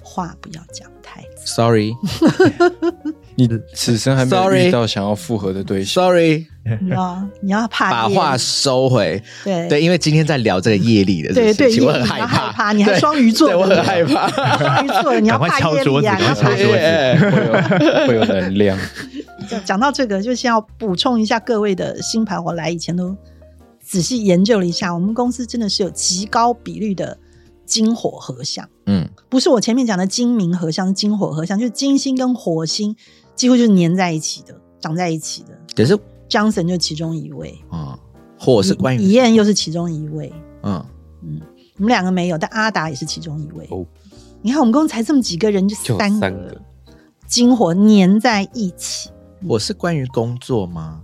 [0.02, 1.24] 话不要讲太。
[1.44, 1.92] Sorry，
[3.36, 6.04] 你此生还没有遇到想要复合的对象。
[6.04, 6.46] Sorry，
[6.80, 9.22] 你要你要怕把话收回。
[9.42, 12.72] 对对，因为今天在聊这个业力的事情，我很害怕。
[12.72, 14.28] 你还双鱼座，我很害怕。
[14.28, 16.16] 双鱼座， 你要怕业力啊！
[17.18, 18.78] 会有 会有能量。
[19.64, 22.42] 讲到这个，就先要补充一下各位的星盘。
[22.42, 23.16] 我来以前都。
[23.86, 27.18] 仔细研究了一下，我们公司真的是有极高比率的
[27.66, 28.66] 金火合相。
[28.86, 32.96] 嗯，不是我前面讲的金明合相，是金火合相，就是金星跟火星
[33.34, 35.58] 几乎就是粘在一起的，长在一起的。
[35.74, 37.98] 可是 Johnson 就其中一位啊，
[38.38, 40.32] 火是关于李燕又是其中一位。
[40.62, 40.84] 嗯
[41.22, 41.40] 嗯，
[41.76, 43.66] 我们两个没有，但阿达也是其中一位。
[43.70, 43.84] 哦，
[44.42, 46.60] 你看我们公司才这么几个人，就三个
[47.26, 49.10] 金火粘在一起。
[49.46, 51.00] 我是关于工作吗？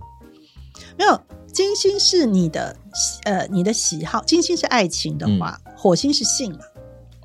[0.97, 1.19] 没有。
[1.53, 2.73] 金星是你的
[3.25, 6.59] 呃你的喜好，金星是爱情的话，火星是性嘛？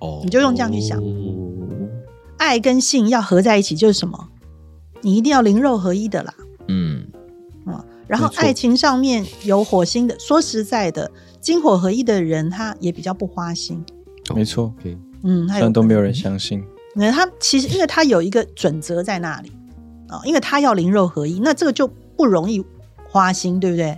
[0.00, 1.00] 哦，你就用这样去想，
[2.36, 4.28] 爱跟性要合在一起就是什么？
[5.06, 6.34] 你一定要灵肉合一的啦。
[6.66, 7.06] 嗯，
[7.64, 11.08] 啊，然后爱情上面有火星的，说实在的，
[11.40, 13.84] 金火合一的人他也比较不花心。
[14.34, 14.74] 没错，
[15.22, 16.60] 嗯，虽然都没有人相信，
[16.96, 19.52] 那他其实因为他有一个准则在那里
[20.08, 22.60] 啊，因为他要灵肉合一，那这个就不容易
[23.08, 23.96] 花心，对不对？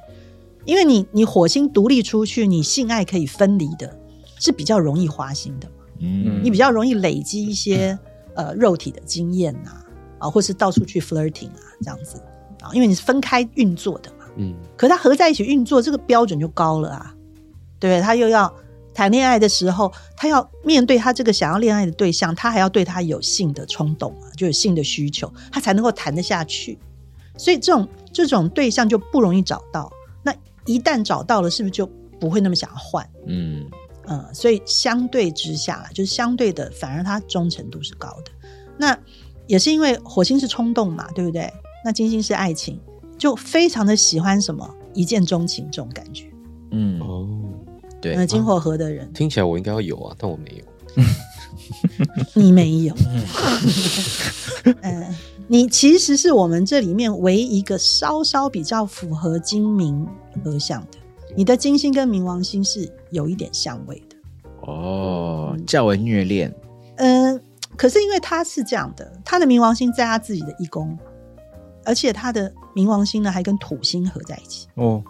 [0.67, 3.99] 因为你你火星独立出去，你性爱可以分离的，
[4.39, 5.75] 是比较容易花心的嘛。
[6.01, 7.99] 嗯，你比较容易累积一些
[8.35, 9.85] 呃肉体的经验呐，啊，
[10.27, 12.19] 或是到处去 flirting 啊，这样子
[12.63, 14.25] 啊，因为你是分开运作的嘛。
[14.37, 17.15] 嗯，可是它合在一起运作，这个标准就高了啊。
[17.79, 18.53] 对，他又要
[18.93, 26.79] 谈恋爱的时候，他要面对他这个想要恋爱的对象，他还要对他有性的冲动啊，就有性的需求，他才能够谈得下去。
[27.37, 29.93] 所以这种这种对象就不容易找到。
[30.25, 30.35] 那
[30.67, 31.87] 一旦找到了，是不是就
[32.19, 33.09] 不会那么想要换？
[33.27, 33.65] 嗯
[34.09, 38.33] 嗯，所以相对之下，就是相对的，反而他忠诚度是高的。
[38.77, 38.99] 那
[39.49, 41.53] 也是因为火星是冲动嘛，对不对？
[41.85, 42.79] 那金星是爱情，
[43.19, 46.31] 就非常的喜欢什么一见钟情这种感觉。
[46.71, 47.27] 嗯哦，
[48.01, 50.65] 对，那金火合的人听起来我应该要有啊，但我没有。
[52.35, 52.95] 你没有。
[54.83, 55.15] 嗯。
[55.51, 60.07] 你其实是我们这里面唯一一个稍稍比较符合金冥
[60.45, 60.99] 合相的，
[61.35, 64.17] 你的金星跟冥王星是有一点相位的
[64.71, 66.55] 哦，较为虐恋。
[66.97, 67.28] 嗯，
[67.79, 70.99] 可是因为他是这样的，他的冥王星在他自己的一宫，
[71.85, 74.67] 而且他的冥王星呢还跟土星合在一起。
[74.75, 75.03] 哦，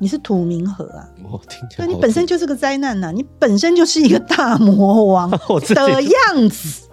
[0.00, 5.30] 你是土冥合啊，哦，听起来你本身就是个灾难呐，你本身就是一个大魔王
[5.74, 6.88] 的样子。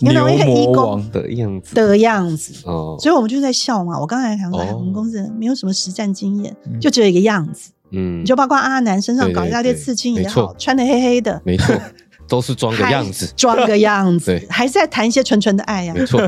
[0.00, 1.74] 牛魔王的样子。
[1.76, 2.52] 的样子。
[2.66, 3.96] 哦，所以我们就在笑嘛。
[4.00, 7.70] 我刚才讲说，我们公司没有什么实战经验，就只有一个样子。
[7.92, 11.78] 嗯，你就包括阿南身上搞一大堆刺青也好，穿的黑黑的，没错，
[12.32, 15.92] 都是装个样子，装个样子，还是在谈一些纯纯的爱呀。
[15.94, 16.18] 没错，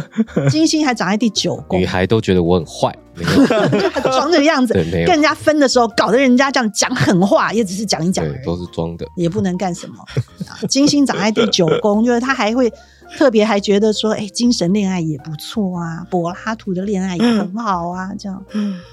[0.51, 2.95] 金星还长在第九宫，女孩都觉得我很坏，
[4.13, 9.95] 装这个样子，跟人家分的时候搞得人家这样讲狠话，也只是讲一讲，都是装的，也不能干什么。
[10.69, 12.71] 金星长在第九宫，就是他还会。
[13.17, 18.45] 特别还觉得说，哎，精神恋爱也不错啊，柏拉图的恋爱也很好啊，这样，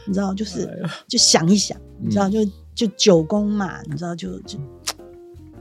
[0.05, 0.69] 你知道，就是
[1.07, 2.45] 就想一想，你知道，就
[2.75, 4.59] 就九宫嘛，你知道，就就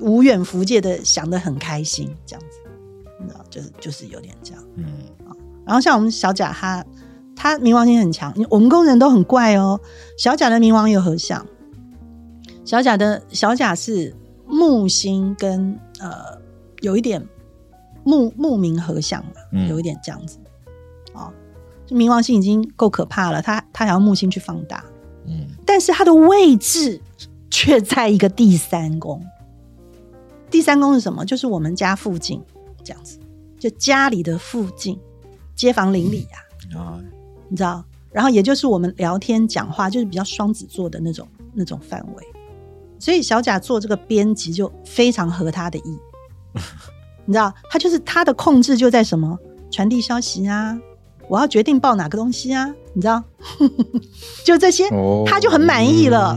[0.00, 2.58] 无远弗届的想的很开心，这样子，
[3.20, 4.84] 你知道，就是就是有点这样，嗯。
[5.26, 5.36] 啊。
[5.64, 6.84] 然后像我们小贾，他
[7.36, 9.80] 他冥王星很强，我们工人都很怪哦。
[10.18, 11.46] 小贾的冥王有合相，
[12.64, 14.14] 小贾的小贾是
[14.46, 16.38] 木星跟呃
[16.80, 17.26] 有一点。
[18.02, 20.38] 木木冥合相嘛，有一点这样子，
[21.12, 21.30] 哦，
[21.90, 24.82] 冥王星已经够可怕了，他他想要木星去放大，
[25.26, 26.98] 嗯，但是他的位置
[27.50, 29.22] 却在一个第三宫，
[30.50, 31.24] 第三宫是什么？
[31.24, 32.42] 就是我们家附近
[32.82, 33.18] 这样子，
[33.58, 34.98] 就家里的附近，
[35.54, 37.00] 街坊邻里呀，啊，
[37.48, 42.24] 你知道，然后也就是我们聊天讲话，就是比较双子座的那种那种范围，
[42.98, 45.98] 所以小贾做这个编辑就非常合他的意。
[47.24, 49.38] 你知道，他就是他的控制就在什么？
[49.70, 50.76] 传递消息啊，
[51.28, 53.22] 我要决定报哪个东西啊，你知道，
[54.44, 54.88] 就这些，
[55.26, 56.36] 他就很满意了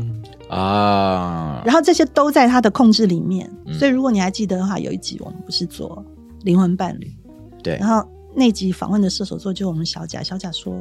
[0.54, 1.62] 啊。
[1.66, 6.04] 然后这些都在他的控制里面，所以如果你还记得的话，有一集我们不是做
[6.44, 7.12] 灵魂伴侣，
[7.64, 10.74] 对，然后那集访问的射手座就我们小贾，小贾说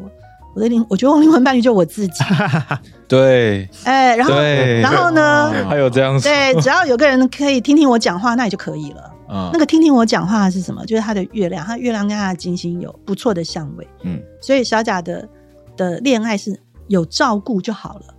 [0.55, 2.25] 我的灵，我觉得我灵魂伴侣就我自己，
[3.09, 9.11] 对，哎，然后然后呢，还有这样，对，只要有个人可以听听我讲话，那也就可以了。
[9.51, 10.85] 那个听听我讲话是什么？
[10.85, 13.89] 就是他的月亮，他月亮跟他的金星有不错的相位。
[14.03, 15.27] 嗯，所以小贾的
[15.75, 16.55] 的恋爱是
[16.89, 18.12] 有照顾就好了，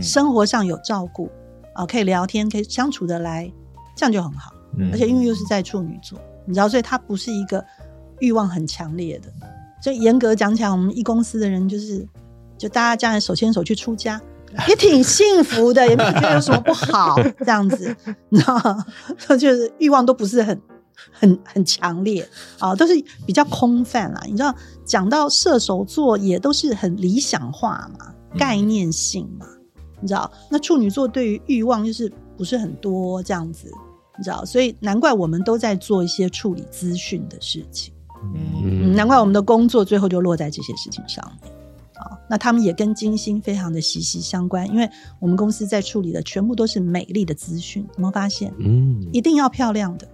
[0.00, 1.30] 生活上有照顾
[1.74, 3.50] 啊，可以聊天，可以相处的来，
[3.96, 4.52] 这样就很好。
[4.92, 7.64] 而且因为又是在处女座，你知道，所以他不是一个
[8.20, 9.28] 欲望很强烈的。
[9.82, 12.06] 所以严格讲起来，我们一公司的人就是，
[12.58, 14.20] 就大家这样手牵手去出家，
[14.68, 17.16] 也挺幸福的，也没有觉得有什么不好。
[17.38, 17.94] 这样子，
[18.30, 18.84] 你知道，
[19.36, 20.60] 就是欲望都不是很。
[21.10, 22.26] 很很强烈
[22.60, 22.94] 啊，都是
[23.26, 24.22] 比较空泛啦。
[24.26, 24.54] 你知道，
[24.86, 29.44] 讲到射手座也都是很理想化嘛，概念性嘛。
[30.04, 33.72] 你知道，那处女座对于欲望就是不是很多这样子，
[34.18, 37.94] 你知道，所以难怪我们都在做一些处理资讯的事情。
[38.62, 41.50] 嗯，难怪我们的工作最后就落在这些事情上面。
[41.94, 44.86] 啊，那他们也跟金星非常的息息相关，因为
[45.20, 48.52] 我们公司在处理的全部都是美丽的资讯，有没有发现？
[48.58, 50.06] 嗯，一定要漂亮的。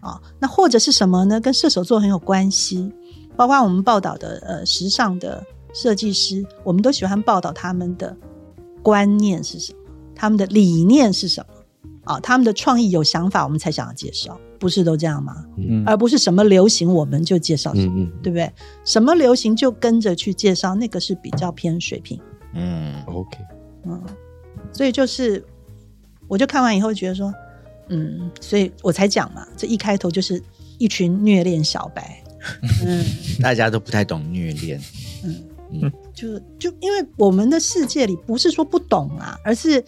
[0.00, 1.40] 啊，那或者是什么呢？
[1.40, 2.92] 跟射手座很有关系，
[3.36, 8.16] 包括我们报道的呃时尚的设计师，我们都喜欢报道他们的
[8.82, 9.78] 观念是什么，
[10.14, 11.54] 他们的理念是什么
[12.04, 15.44] 啊，他们的创意有想法，我们才想要介绍，不是都这样吗？
[15.56, 18.52] 嗯，而不是什么流行我们就介绍什么，对不对？
[18.84, 22.20] 什么流行就跟着去介绍，那个是比较偏水平。
[22.54, 23.38] 嗯，OK，
[23.84, 24.02] 嗯，
[24.72, 25.44] 所以就是
[26.26, 27.32] 我就看完以后觉得说。
[27.90, 30.38] 嗯，所以我才讲嘛，这一开头就是
[30.76, 32.22] 一群虐恋小白，
[32.84, 33.02] 嗯，
[33.40, 34.78] 大家都不太懂虐恋，
[35.70, 35.80] 嗯。
[35.82, 39.84] 嗯，就就因为我们的世界里不是说不懂啊，而是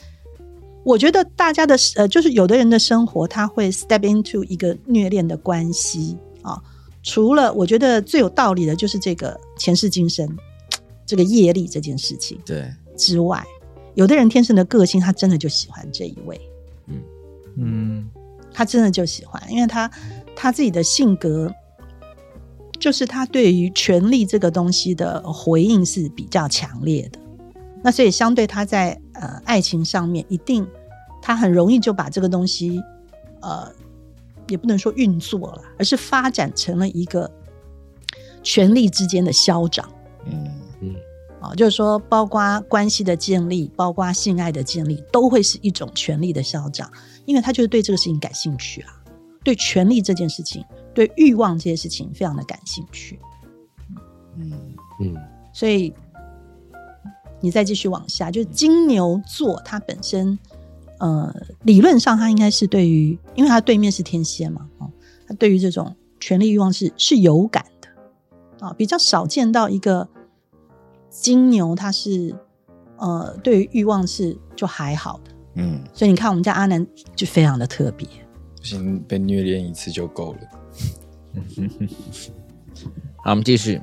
[0.85, 6.63] 我觉得大家的呃，就是有的人的生活他会 step into 一个虐恋的关系啊，
[7.03, 10.29] 除了我觉得最有道理的就是这个前世今生
[11.07, 12.71] 这个业力这件事情，对。
[12.97, 13.43] 之外，
[13.95, 16.41] 有的人天生的个性他真的就喜欢这一位。
[17.57, 18.09] 嗯，
[18.53, 19.91] 他真的就喜欢，因为他
[20.37, 21.53] 他自己的性格，
[22.81, 27.19] 就是他对于权力这个东西的回应是比较强烈的。
[27.83, 30.67] 那所以相对他在呃爱情上面，一定
[31.23, 32.83] 他很容易就把这个东西
[33.43, 33.71] 呃
[34.49, 37.31] 也不能说运作了，而是发展成了一个
[38.43, 39.89] 权力之间的消长。
[40.27, 40.51] 嗯
[40.81, 40.95] 嗯，
[41.41, 46.91] 啊，就是说，包括关系的建立，包括性爱的建立，都会是一种权力的消长。
[47.27, 48.93] 因为他就是对这个事情感兴趣啊，
[49.45, 50.65] 对权力这件事情，
[50.95, 53.19] 对欲望这些事情非常的感兴趣。
[54.37, 54.53] 嗯
[55.01, 55.17] 嗯，
[55.53, 55.93] 所以
[57.41, 60.39] 你再继续往下，就是金牛座，它本身
[60.99, 64.91] 呃，理论上它应该是对于，因为它对面是天蝎嘛，哦，
[65.27, 70.09] 它对于这种权力欲望是是有感的啊，比较少见到一个
[71.09, 72.35] 金牛，它是
[72.99, 75.33] 呃，对于欲望是就还好的。
[75.55, 76.87] 嗯，所以你看，我们家阿南
[77.17, 78.07] 就非常的特别，
[78.57, 80.39] 不行，被虐恋一次就够了。
[83.23, 83.81] 好，我们继续。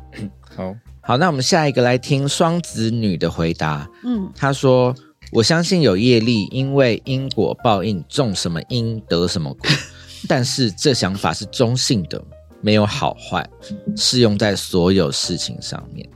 [0.56, 3.89] 好好，那我们下一个来听双子女的回答。
[4.04, 4.93] 嗯，她说
[5.32, 9.70] ：“我相信有业力，因为因果报应，种什么因得什么果。
[10.28, 12.22] 但是这想法是中性的，
[12.62, 13.48] 没有好坏，
[13.95, 16.08] 适用在所有事情上面。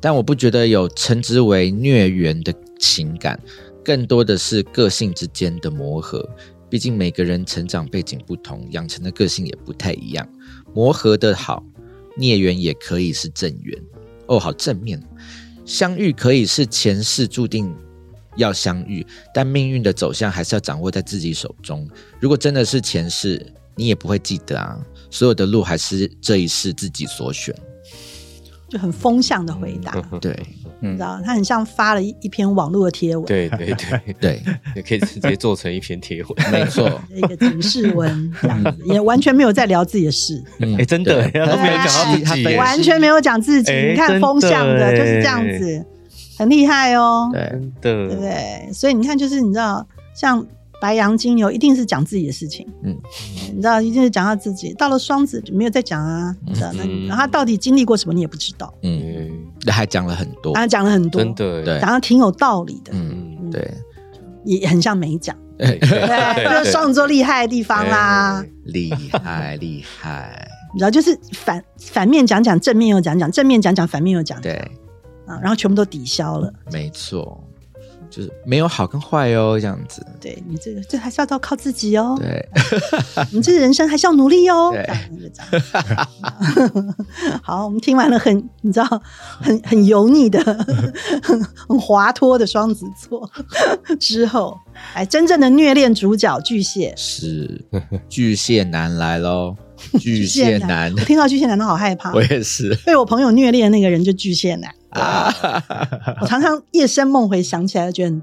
[0.00, 3.38] 但我不觉得有称之为孽缘的情感。”
[3.82, 6.28] 更多的是个性之间的磨合，
[6.68, 10.28] 毕竟每个人成长背景不同，养成的个性也不太一样。
[10.72, 11.64] 磨合的好，
[12.16, 13.82] 孽缘也可以是正缘。
[14.26, 15.02] 哦，好正面。
[15.64, 17.74] 相遇可以是前世注定
[18.36, 21.88] 要相遇，但命运的走向还是要掌握在自己手中。
[22.20, 23.44] 如果真的是前世，
[23.76, 24.78] 你也不会记得啊。
[25.10, 27.54] 所有的路还是这一世自己所选。
[28.70, 30.34] 就很风向的回答，对，
[30.80, 34.14] 你知道，他很像发了一一篇网络的贴文，对对 对。
[34.20, 34.42] 对，
[34.76, 40.40] 也 可以直接做成一篇贴文， 没错，一个警示文这样子，也完全没有在聊自己的事，
[40.78, 45.84] 哎，真的，都没有讲到自己，完全没有讲自己，你看风向的就是这样子，
[46.38, 48.72] 很厉害哦，对，对不对？
[48.72, 50.46] 所以你看，就是你知道，像。
[50.80, 52.96] 白羊金牛一定是讲自己的事情，嗯，
[53.52, 54.72] 你知道，一定是讲他自己。
[54.74, 59.30] 到了双子就没有再讲啊，知道那然后他到底经历过什么，你也不知道，嗯，
[59.66, 63.72] 还讲了很多，啊讲了很多，真的，对，讲的挺有道理的，嗯，对，
[64.44, 74.54] 也很像没讲， 对，就是双子座厉害的地方啦，厉害厉害，你知道，就是反反面讲讲，正面又讲讲，正面讲讲，反面又讲，对，
[75.26, 77.42] 啊，然后全部都抵消了，没错。
[78.10, 80.04] 就是没有好跟坏哦，这样子。
[80.20, 82.16] 对你这个，这还是要都靠自己哦。
[82.18, 82.48] 对，
[83.32, 84.72] 你这人生还是要努力哦。
[84.72, 85.60] 对，
[87.42, 89.02] 好，我们听完了很，你知道，
[89.40, 90.42] 很很油腻的、
[91.22, 93.30] 很滑脱的双子座
[93.98, 94.58] 之后，
[94.94, 97.64] 哎，真正的虐恋主角巨蟹是
[98.08, 99.56] 巨蟹男来喽。
[99.98, 102.12] 巨蟹男，我听到巨蟹男都好害怕。
[102.12, 104.70] 我也是，被我朋友虐恋的那个人就巨蟹男。
[104.90, 105.32] 啊！
[106.20, 108.16] 我常常夜深梦回想起来，觉得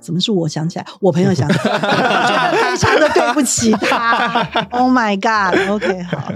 [0.00, 4.42] 怎么是我想起来，我朋友想起来， 觉得非常的对不起他。
[4.70, 6.32] Oh my god！OK，好，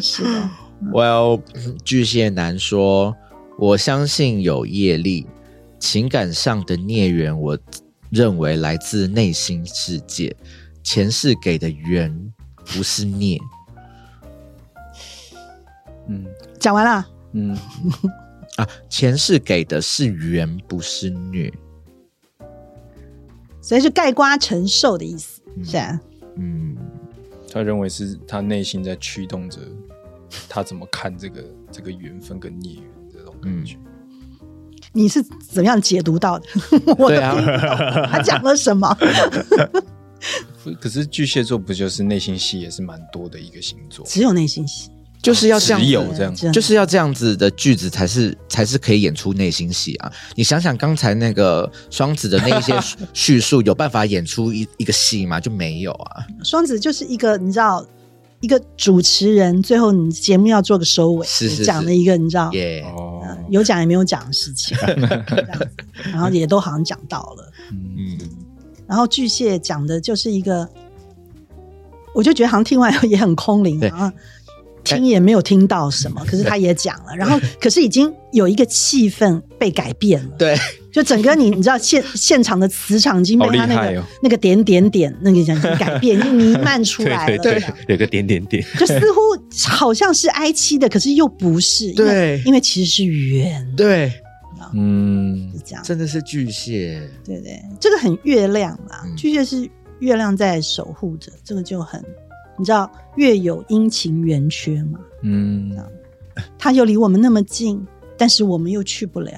[0.00, 0.50] 是的。
[0.92, 1.40] Well，
[1.84, 3.16] 巨蟹男说
[3.58, 5.26] ：“我相信有业力，
[5.78, 7.58] 情感上的孽缘，我
[8.10, 10.36] 认为来自内心世界，
[10.82, 12.14] 前世给的缘
[12.66, 13.38] 不是孽。”
[16.06, 16.26] 嗯，
[16.58, 17.06] 讲完了。
[17.32, 17.56] 嗯，
[18.56, 21.52] 啊，前世给的是缘，不是虐，
[23.60, 26.00] 所以是盖瓜承受的意思，是啊。
[26.36, 26.76] 嗯，
[27.52, 29.58] 他认为是他内心在驱动着
[30.48, 33.76] 他怎么看这个这个缘分跟孽缘这种感觉。
[34.92, 36.46] 你是怎么样解读到的？
[36.96, 38.96] 我对啊，他讲了什么？
[40.80, 44.06] 可是巨蟹座不就是内心戏也是蛮多的一个星座？
[44.06, 44.90] 只有内心戏。
[45.24, 50.12] 就是要这样，有这样，就是要这样子的句子才是才是可以演出内心戏啊！
[50.34, 52.78] 你想想刚才那个双子的那一些
[53.14, 55.40] 叙述，有办法演出一一个戏吗？
[55.40, 56.26] 就没有啊！
[56.42, 57.82] 双子就是一个你知道，
[58.40, 62.50] 一个主持人，最后你节目要做个收尾，是讲了一个你知道，
[63.48, 64.76] 有讲也没有讲的事情，
[66.12, 68.18] 然后也都好像讲到了，嗯，
[68.86, 70.68] 然后巨蟹讲的就是一个，
[72.14, 74.12] 我就觉得好像听完也很空灵啊。
[74.84, 80.30] 听也没有听到什么，可是他也讲了， 然后可是已经有一个气氛被改变了。
[80.38, 80.56] 对，
[80.92, 87.38] 就整个你你知道现现场的磁场已经被他那个那个点点点那个讲改变， 弥漫出来了。
[87.38, 89.20] 对，有个点点点，就似乎
[89.66, 91.92] 好像是 I 七的，可是又不是。
[91.92, 93.66] 对，因为其实是圆。
[93.76, 94.12] 对，
[94.74, 97.00] 嗯，是这样，真的是巨蟹。
[97.24, 99.68] 对对，这个很月亮啦，巨蟹是
[100.00, 102.02] 月亮在守护着，这个就很。
[102.58, 104.98] 你知道月有阴晴圆缺吗？
[105.22, 105.76] 嗯，
[106.58, 107.84] 它又离我们那么近，
[108.16, 109.32] 但是我们又去不了，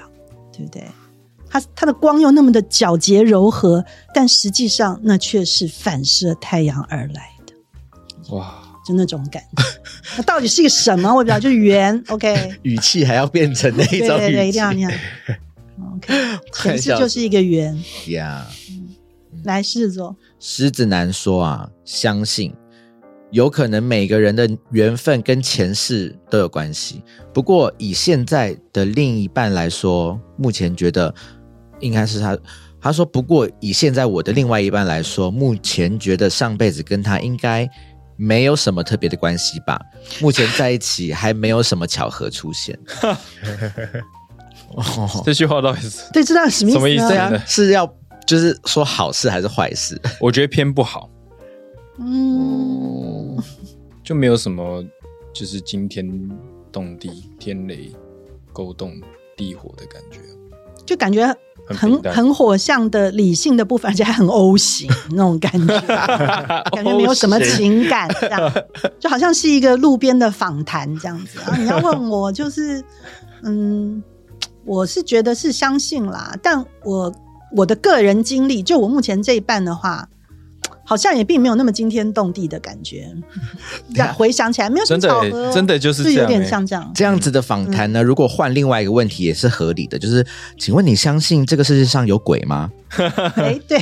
[0.53, 0.85] 对不对？
[1.49, 8.35] 它它的光又那么的皎洁柔和，但实际上那却是反射太阳而来的。
[8.35, 9.63] 哇，就那种感觉，
[10.19, 11.09] 那到底是一个什么？
[11.09, 12.03] 我不知道，就是圆。
[12.09, 14.93] OK，语气还要变成那一种对对，一定要那样。
[15.97, 16.13] OK，
[16.53, 18.47] 前世就是一个圆呀。
[19.45, 22.53] 来，狮子座，狮子男说啊，相信。
[23.37, 27.03] 有可能每个人的缘分跟前世都有关系，
[27.35, 31.15] 不过以现在的另一半来说，目前觉得
[31.81, 32.35] 应该是他。
[32.81, 37.69] 他说：“不过以现在我的另外一半来说，目前觉得上辈子跟他应该
[38.17, 39.79] 没有什么特别的关系吧。
[40.19, 42.79] 目前在一起还没有什么巧合出现。
[44.73, 47.31] ”哦这句话到底是对，这道什么什么意思啊？
[47.47, 47.87] 是要
[48.27, 50.01] 就是说好事还是坏事？
[50.21, 51.11] 我觉得偏不好。
[51.99, 53.37] 嗯，
[54.05, 54.85] 就没有什么，
[55.33, 56.07] 就是惊天
[56.71, 57.91] 动地、天雷
[58.53, 58.93] 勾动
[59.37, 60.21] 地火的感觉，
[60.85, 61.35] 就感觉
[61.67, 65.81] 很很火象的理性的部分，而且还很 O 型那种感觉，
[66.71, 68.53] 感觉没有什么情感，这样。
[69.01, 71.41] 就好像是一个路边的访谈这样子。
[71.41, 71.57] 啊。
[71.57, 72.85] 你要问我，就是
[73.43, 74.03] 嗯，
[74.65, 77.13] 我是觉得是相信啦，但我
[77.53, 80.09] 我的个人经历，就我目前这一半的话。
[80.87, 83.07] 好像也并没有那么惊天动地的感觉，
[84.17, 86.91] 回想起来没有什么巧合，真的就是有点像这样。
[86.95, 90.25] 这样子的访谈呢，如果换另外一个问题也是合理的，就是
[90.57, 92.71] 请问你相信这个世界上有鬼吗？
[93.35, 93.79] 哎， 对，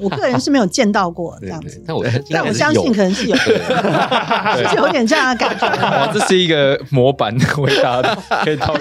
[0.00, 5.66] 我个人是没有见到过这样子，但我但我相信可能是有， 是有点这样的感觉。
[5.66, 8.74] 哇，这是一个模板回答的，可以套。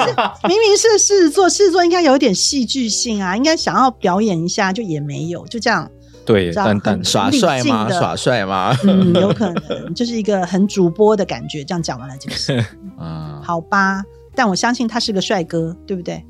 [0.47, 5.89] 明明是狮子座，狮子座应该有一点戏剧性啊，应该想要表演一下，就也没有，就这样。
[6.27, 7.89] 对，淡淡耍帅吗？
[7.89, 8.77] 耍帅吗？
[8.83, 11.63] 嗯，有可能，就是一个很主播的感觉。
[11.63, 12.63] 这样讲完了就是，
[12.99, 14.03] 啊，好吧。
[14.35, 16.21] 但我相信他是个帅哥，对不对？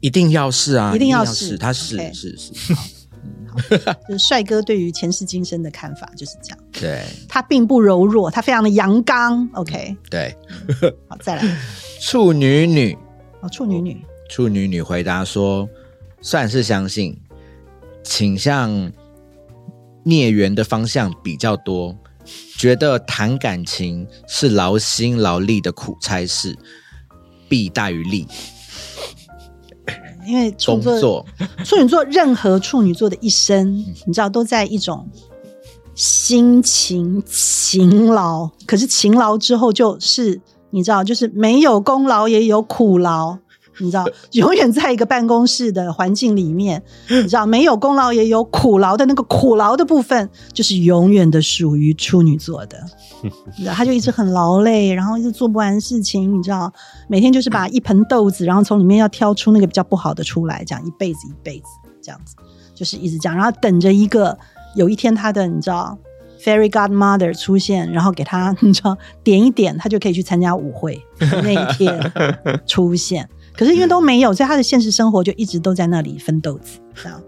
[0.00, 2.74] 一定要是啊，一定要是，他是是是。
[4.08, 6.58] 就是帅哥对于前世今生的看法就是这样。
[6.72, 9.48] 对，他并不柔弱，他非常的阳刚。
[9.52, 10.34] OK，对。
[11.08, 11.44] 好，再来。
[12.00, 12.98] 处女女，
[13.42, 15.68] 哦，处女女，处女女回答说
[16.20, 17.16] ：“算是相信，
[18.02, 18.90] 倾向。”
[20.04, 21.96] 孽缘的方向比较多，
[22.56, 26.56] 觉得谈感情是劳心劳力的苦差事，
[27.48, 28.26] 弊大于利。
[30.26, 31.26] 因为处女座，
[31.64, 33.76] 处女座任何处女座的一生，
[34.06, 35.06] 你知道都在一种
[35.94, 40.40] 辛勤勤劳，可是勤劳之后就是
[40.70, 43.38] 你知道，就是没有功劳也有苦劳。
[43.78, 52.78] 你知道，永远在一个办公室的环境里面， 你知道，没有功劳也有苦劳的那个苦劳的部分，就是永远的属于处女座的。
[53.56, 56.72] 知道，他就一直很劳累，然后一直做不完事情，你知道，
[57.08, 61.64] 每天就是把一盆豆子，然后从里面要挑出那个比较不好的出来，这样一辈子一辈子
[62.02, 62.36] 这样子，
[62.74, 64.38] 就是一直这样，然后等着一个
[64.76, 65.98] 有一天他的你知道。
[66.44, 72.12] Fairy Godmother 出现，然后给他你知道点一点，他就可以去参加舞会那一天
[72.66, 73.26] 出现。
[73.56, 77.22] 可是因为都没有，所以他的现实生活就一直都在那里分豆子，这样，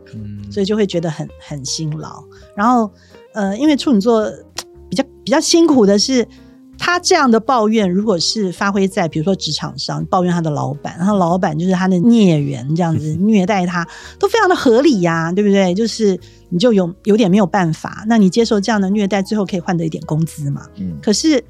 [0.50, 2.22] 所以就会觉得很很辛劳。
[2.54, 2.90] 然后
[3.34, 4.30] 呃，因为处女座
[4.88, 6.26] 比较比较辛苦的是。
[6.78, 15.72] 他这样的抱怨，如果是发挥在比如说职场上，抱怨他的老板，然后老板就是他的孽缘，这样子虐待他，都非常的合理呀，对不对？
[15.72, 16.20] 就是
[16.50, 20.66] 你就有有点没有办法，那你接受这样的虐待，最后可以换得一点工资嘛？
[20.76, 20.98] 嗯。
[21.00, 21.42] 可是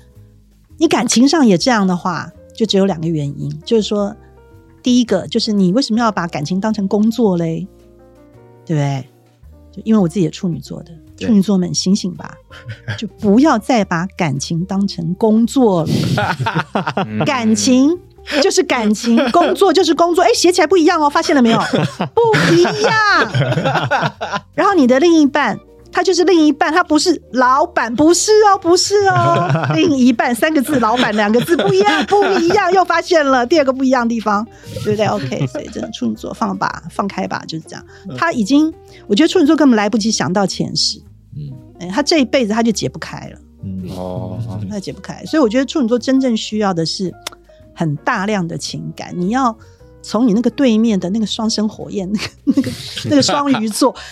[0.79, 4.14] 你感情上也这样的话，就只有两个原因，就是说，
[4.87, 7.66] 第一个就是你为什么要把感情当成工作嘞？
[8.64, 9.05] 对不对？
[9.72, 10.93] 就因为我自己也处女座的。
[11.18, 12.32] 处女座们，醒醒吧！
[12.97, 17.24] 就不要再把感情当成工作了。
[17.24, 17.99] 感情
[18.41, 20.22] 就是感情，工作就是工作。
[20.22, 21.59] 哎，写起来不一样哦，发现了没有？
[22.14, 22.93] 不一样。
[24.55, 25.59] 然后你的另一半。
[25.97, 34.47] 他就是另一半，他不是老板，不是哦，不是哦， 另一半三个字，老板两个字不一样，不一样，又发现了第二个不一样的地方，
[34.85, 35.07] 对不对？
[35.09, 37.83] OK，所以真的处女座放吧，放开吧，就是这样。
[38.15, 38.71] 他已经，
[39.07, 41.01] 我觉得处女座根本来不及想到前世，
[41.35, 44.39] 嗯，他这一辈子他就解不开了，嗯哦，
[44.69, 47.11] 他解不开，所以我觉得处女座真正需要的是
[47.75, 49.57] 很大量的情感，你要
[50.03, 52.71] 从你那个对面的那个双生火焰，那个那个
[53.05, 53.97] 那个双鱼座。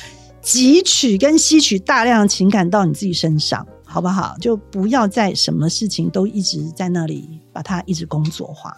[0.44, 4.36] 汲取跟吸取大量的情感到你自己身上，好不好？
[4.38, 8.76] 就不要在什么事情都一直在那里把它一直工作化。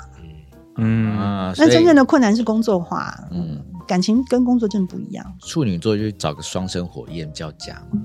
[0.79, 1.17] 嗯，
[1.57, 3.19] 那真正的困难是工作化。
[3.33, 5.27] 嗯，感情跟工作真的不一样。
[5.41, 8.01] 处女座就找个双生火焰较佳嘛。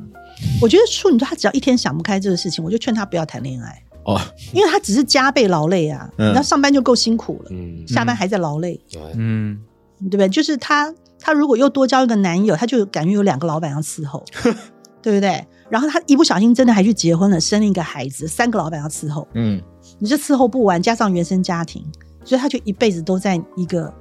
[0.59, 4.19] 我觉得处女座他只要一天想不开这个事情，我就劝他不要谈恋爱哦，
[4.53, 6.09] 因为他只是加倍劳累啊。
[6.17, 8.79] 那上班就够辛苦了，嗯下班还在劳累。
[9.15, 9.59] 嗯，
[9.99, 10.27] 对不对？
[10.27, 10.91] 就是他。
[11.21, 14.25] 他如果又多交一个男友，她就感觉有两个老板要伺候，
[15.01, 15.45] 对不对？
[15.69, 19.61] 然后她一不小心真的还去结婚了，生了一个孩子，三个老板要伺候，嗯，
[19.99, 21.85] 你就伺候不完，加上原生家庭，
[22.25, 23.93] 所以她就一辈子都在一个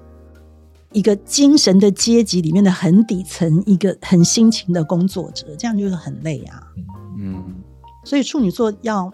[0.93, 6.62] 一个精神的阶级里面的很底层，一个很辛勤的工作者，这样就是很累啊，
[7.18, 7.43] 嗯。
[8.03, 9.12] 所以处女座要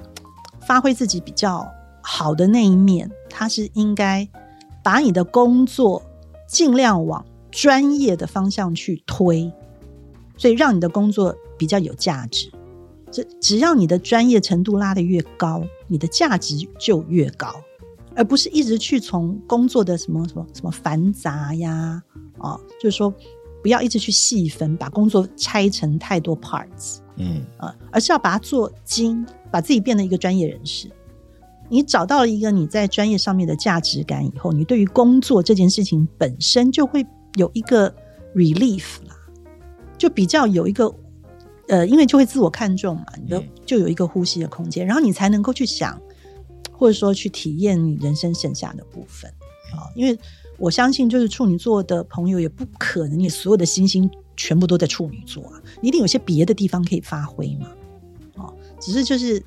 [0.64, 1.66] 发挥自己比较
[2.00, 4.26] 好的那一面，他是应该
[4.82, 6.00] 把你的工作
[6.48, 7.26] 尽量往。
[7.56, 9.50] 专业的方向去推，
[10.36, 12.52] 所以让你的工作比较有价值。
[13.10, 17.50] 这只要你的专业程度拉得越高，你的价值就越高，
[18.14, 22.02] 而不是一直去从工作的什么什么什么繁杂呀，
[22.40, 23.10] 哦，就是说
[23.62, 30.90] 不要一直去细分，把工作拆成太多 parts，嗯啊，而是要把它做精，把自己变成一个专业人士。
[31.70, 37.06] 你找到了一个你在专业上面的价值感以后，你对于工作这件事情本身就会。
[37.36, 37.94] 有一个
[38.34, 39.16] relief 啦，
[39.96, 40.92] 就比较有一个
[41.68, 46.00] 呃，因为就会自我看重嘛，你的就有一个呼吸的空间，然后你才能够去想，
[46.72, 49.30] 或者说去体验你人生剩下的部分
[49.72, 49.90] 啊。
[49.94, 50.18] 因为
[50.58, 57.66] 我相信，就是处女座的朋友也不可能你所有的星星全部都在处女座啊，你一定有些别的地方可以发挥嘛。
[58.36, 59.42] 哦，只是就是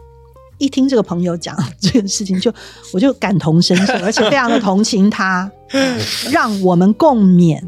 [0.57, 2.53] 一听这个朋友讲这个事情，就
[2.93, 5.49] 我就感同身受，而且非常的同情他，
[6.31, 7.63] 让我们共勉。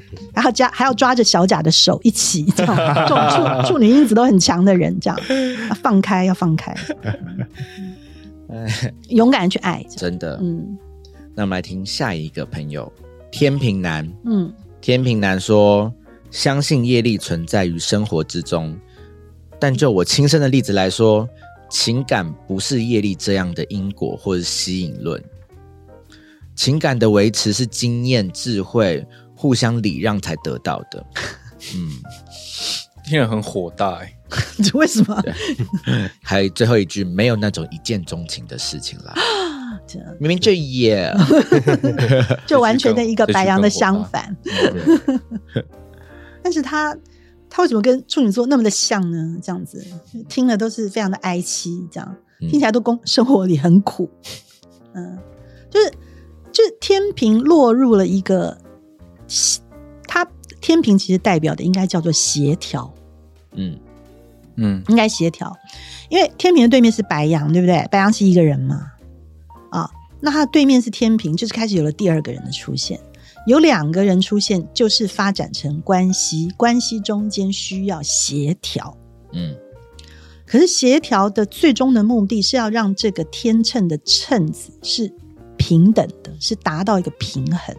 [0.34, 5.18] 然后加还要抓着小贾的手一起， 这样这种处 处女因子都很强的人，这样
[5.82, 6.74] 放开要放开，
[9.08, 10.38] 勇敢去爱，真的。
[10.42, 10.76] 嗯，
[11.34, 12.92] 那我们来听下一个朋友，
[13.30, 14.06] 天平男。
[14.24, 15.92] 嗯，天平男说，
[16.30, 18.76] 相信业力存在于生活之中，
[19.58, 21.28] 但就我亲身的例子来说，
[21.70, 25.22] 情感不是业力这样的因果或者吸引论，
[26.54, 29.06] 情感的维持是经验智慧。
[29.42, 31.04] 互相礼让才得到的，
[31.74, 31.90] 嗯，
[33.04, 34.16] 听着很火大哎，
[34.72, 35.20] 为什么？
[36.22, 39.12] 还有最后一句，没有那种一见钟情的事情啦。
[40.20, 41.12] 明明这也，
[42.46, 44.34] 就完全跟一个白羊的相反。
[46.40, 46.96] 但是他
[47.50, 49.36] 他为什么跟处女座那么的像呢？
[49.42, 49.84] 这样子
[50.28, 54.08] 听了都是非常的哀戚，这样听起来都工生活里很苦。
[54.94, 55.18] 嗯，
[55.68, 55.90] 就是
[56.52, 58.56] 就是天平落入了一个。
[60.06, 60.26] 它
[60.60, 62.92] 天平其实代表的应该叫做协调，
[63.52, 63.78] 嗯
[64.56, 65.56] 嗯，应该协调，
[66.08, 67.86] 因为天平的对面是白羊，对不对？
[67.90, 68.92] 白羊是一个人嘛，
[69.70, 73.00] 啊，那他对面是天平，就是开始有了第二个人的出现。
[73.44, 78.96] 有两个人出现，就是发展成关系，关系中间需要协调。
[79.32, 79.56] 嗯，
[80.46, 85.12] 可是协调的最终的目的是要让这个天秤的秤子是
[85.56, 87.74] 平等的，是达到一个平衡。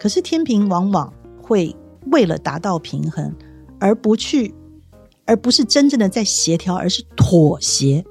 [0.00, 1.76] 可是天平往往会
[2.10, 3.32] 为了达到平衡，
[3.78, 4.54] 而不去，
[5.26, 8.02] 而不是真正的在协调，而是妥协。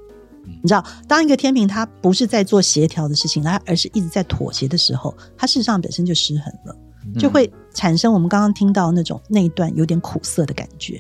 [0.62, 6.76] 你知道，当一个天平它不是在做协调的事情，它而是一直在妥协的时候，它事实上本身就失衡了，
[7.18, 11.00] 就会产生我们刚刚听到那种那一段有点苦涩的感觉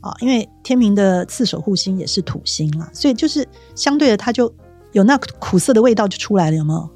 [0.00, 0.14] 啊。
[0.20, 4.52] 因为天平的次守护星也是土星啦，所以就是相对的，它就
[4.92, 6.88] 有那苦涩的味道就出来了，有没有？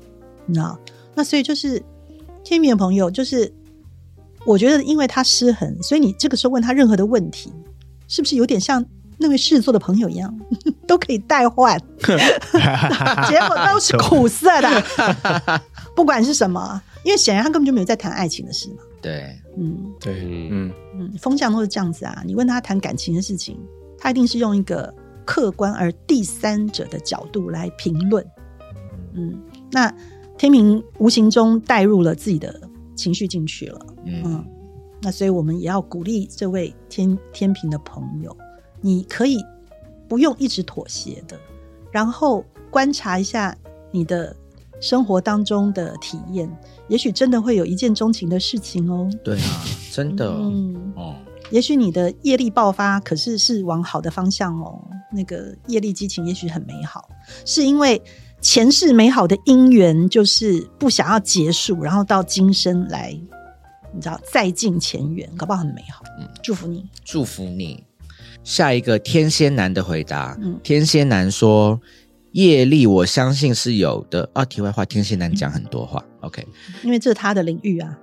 [0.47, 0.79] 你知道？
[1.15, 1.83] 那所以就是
[2.47, 3.53] 天平的朋友，就是
[4.47, 7.53] 我觉得因为他失衡，所以你这个时候问他任何的问题，
[8.09, 8.85] 是不是有点像？
[9.19, 10.39] 那位狮子座的朋友一样，
[10.87, 11.81] 都可以代换，
[13.27, 14.85] 结果都是苦涩的。
[15.97, 18.83] 不管是什么，因为显然他根本就没有在谈爱情的事嘛。
[19.01, 22.23] 对，嗯，对，嗯嗯，风向都是这样子啊。
[22.27, 23.59] 你问他谈感情的事情，
[23.97, 24.95] 他一定是用一个
[25.25, 28.23] 客观而第三者的角度来评论。
[29.15, 29.35] 嗯，
[29.73, 29.91] 那
[30.39, 32.61] 天平无形中带入了自己的
[32.95, 33.87] 情绪进去了。
[34.05, 34.45] 嗯，
[35.03, 38.37] 那所以我们也要鼓励这位天天平的朋友。
[38.81, 39.39] 你可以
[40.07, 41.37] 不用一直妥协的，
[41.91, 43.57] 然后观察一下
[43.91, 44.37] 你的
[44.81, 46.49] 生活当中的体验，
[46.89, 49.11] 也许真的会有一见钟情的事情哦。
[49.25, 51.17] 对啊，真的，嗯，哦，
[51.51, 54.79] 也许你的业力爆发，可是是往好的方向哦。
[55.11, 57.09] 那个业力激情也许很美好，
[57.45, 58.01] 是因为
[58.41, 63.19] 前世美好的姻缘就是不想要结束，然后到今生来，
[63.93, 66.03] 你知道再进前缘，搞不好很美好。
[66.21, 67.85] 嗯，祝福你，祝福你。
[68.45, 71.81] 下一个天蝎男的回答，嗯天蝎男说
[72.45, 76.47] ：“业力我相信是有的啊。”题外话，天蝎男讲很多话，OK，
[76.83, 77.97] 因为这是他的领域啊。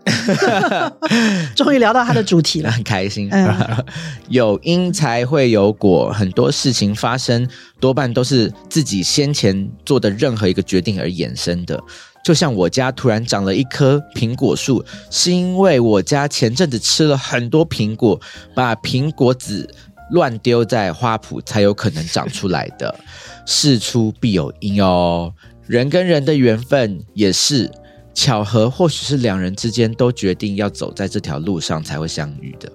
[1.55, 3.29] 终于聊到他的主题了，很开心。
[4.29, 7.47] 有因才会有果，很多事情发生
[7.79, 11.81] 多半都是自己先前做的任何一个决定而衍生的。
[12.25, 18.19] 就像我家突然长了一棵苹果树，是因为我家前阵子吃了很多苹果，
[18.55, 19.69] 把苹果籽。
[20.11, 22.93] 乱丢在花圃才有可能长出来的，
[23.45, 25.33] 事出必有因哦。
[25.67, 27.71] 人跟人的缘分也是
[28.13, 32.71] 巧合，或许是两人之间都决定要走在这条路上才会相遇的。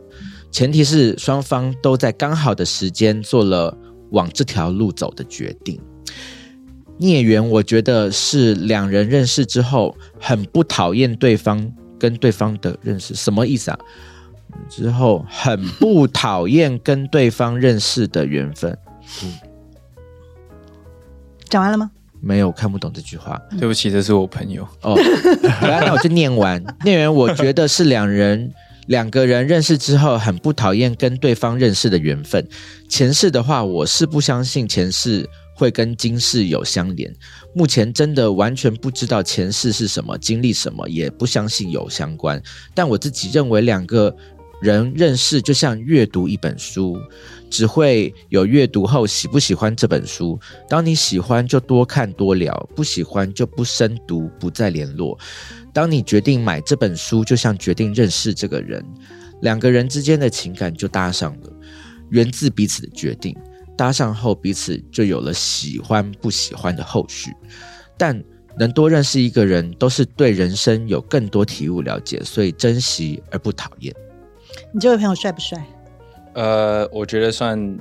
[0.51, 3.77] 前提是双方都在刚好的时间做了
[4.11, 5.79] 往这条路走的决定。
[6.97, 13.79] 孽缘，我觉得是两人认识之后很不讨厌对方跟对方的认识，什么意思啊？
[14.69, 18.77] 之后很不讨厌跟对方认识的缘分。
[21.49, 21.91] 讲完了吗？
[22.21, 23.41] 没有，看不懂这句话。
[23.59, 24.67] 对不起，这是我朋友。
[24.83, 24.97] 哦，
[25.63, 26.63] 那我就念完。
[26.85, 28.53] 念完，我觉得是两人
[28.89, 32.47] 两个人认识之后很不讨厌跟对方认识的缘分。
[32.89, 35.29] 前世的话，我是不相信前世。
[35.55, 37.13] 会跟今世有相连，
[37.53, 42.41] 目前真的完全不知道前世是什么，经历什么，也不相信有相关。
[42.77, 44.15] 但我自己认为，两个
[44.63, 46.97] 人认识就像阅读一本书，
[47.51, 50.39] 只会有阅读后喜不喜欢这本书。
[50.69, 55.19] 当你喜欢，就多看多聊；不喜欢，就不深读，不再联络。
[55.73, 58.85] 当你决定买这本书，就像决定认识这个人，
[59.43, 61.53] 两个人之间的情感就搭上了，
[62.11, 63.37] 源自彼此的决定。
[63.77, 67.33] 搭上后，彼此就有了喜欢不喜欢的后续。
[67.97, 68.21] 但
[68.59, 73.95] 能多认识一个人，都是对人生有更多体悟、了解，所以珍惜而不讨厌。
[74.73, 75.65] 你这位朋友帅不帅？
[76.39, 77.79] 呃，我觉得算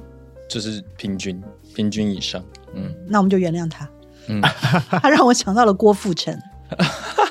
[0.49, 1.39] 就是平均，
[1.75, 2.43] 平均以上。
[2.73, 3.87] 嗯，那我们就原谅他。
[4.27, 4.41] 嗯，
[4.99, 6.35] 他让我想到了郭富城。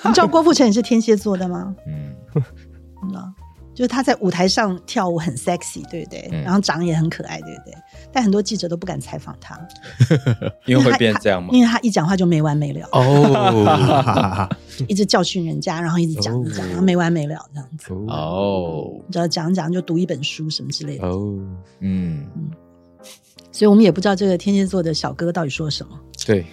[0.04, 1.74] 你知道郭富城也是天蝎座的吗？
[1.86, 2.14] 嗯，
[3.74, 6.30] 就是他在舞台上跳舞很 sexy，对不对？
[6.44, 7.74] 然后长也很可爱，对不对？
[8.16, 9.60] 但很多记者都不敢采访他，
[10.64, 11.50] 因为会变这样吗？
[11.52, 14.48] 因为他一讲话就没完没了哦，
[14.88, 18.90] 一直教训人家，然后一直讲讲，然后没完没了这样子哦。
[19.06, 21.36] 你知道讲讲就读一本书什么之类的哦，
[21.80, 22.50] 嗯嗯，
[23.52, 25.90] 所以我们也不知道这个天蝎座的小哥到底说什么。
[26.24, 26.46] 对。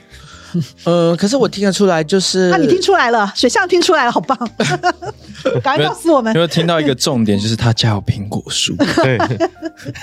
[0.84, 4.38] 嗯，可是我听得出来，就是那你听出来了，水象听出来了，好棒！
[5.64, 9.18] 赶快告诉我们，因为听到一个重点，就是他家有苹果树，对，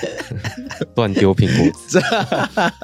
[0.95, 2.01] 乱丢苹果，这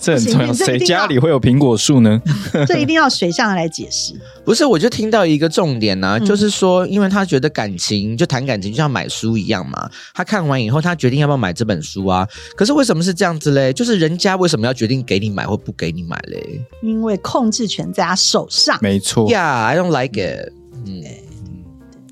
[0.01, 0.53] 这很重要。
[0.53, 2.21] 谁家里会有苹果树呢？
[2.67, 4.13] 这一定要水象来解释。
[4.45, 9.89] 不是，我就听到一个重点呢，就是说，因为他觉得感情就谈感情，就像买书一样嘛。
[10.13, 12.25] 他看完以后，他决定要不要买这本书啊？
[12.55, 13.73] 可是为什么是这样子嘞？
[13.73, 16.61] 就是人家为什么要决定给你买或不给你买嘞？
[16.81, 17.47] 因为控。
[17.49, 18.77] 制权在他手上。
[18.81, 20.51] 没错，Yeah，I don't like it。
[20.85, 21.01] 嗯，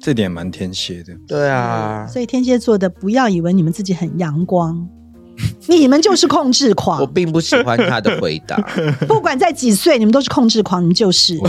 [0.06, 1.12] 这点蛮天蝎的。
[1.28, 4.88] 对啊，所以天蝎座的不要以为你们自己很阳光，
[5.68, 7.02] 你们就是控制狂。
[7.02, 8.56] 我并不喜欢他的回答。
[9.10, 11.40] 不管在几岁，你们都是控制狂，你们就是。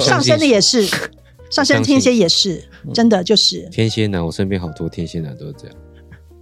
[0.00, 0.84] 上升的也是，
[1.52, 2.60] 上升天蝎也是，
[2.92, 4.26] 真的就是天蝎男。
[4.26, 5.76] 我身边好多天蝎男都是这样。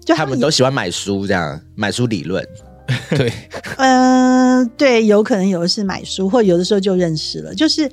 [0.06, 2.42] 就他们都喜欢买书，这样买书理论。
[3.10, 3.30] 对，
[3.76, 7.54] 嗯，对，有可能有的是买书，或有的时候就认识了。
[7.54, 7.86] 就是，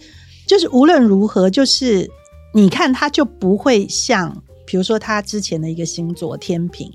[0.48, 2.10] 就是无论如何，就是
[2.56, 6.90] 你看他就不会像，比如说他之前的一个星座天平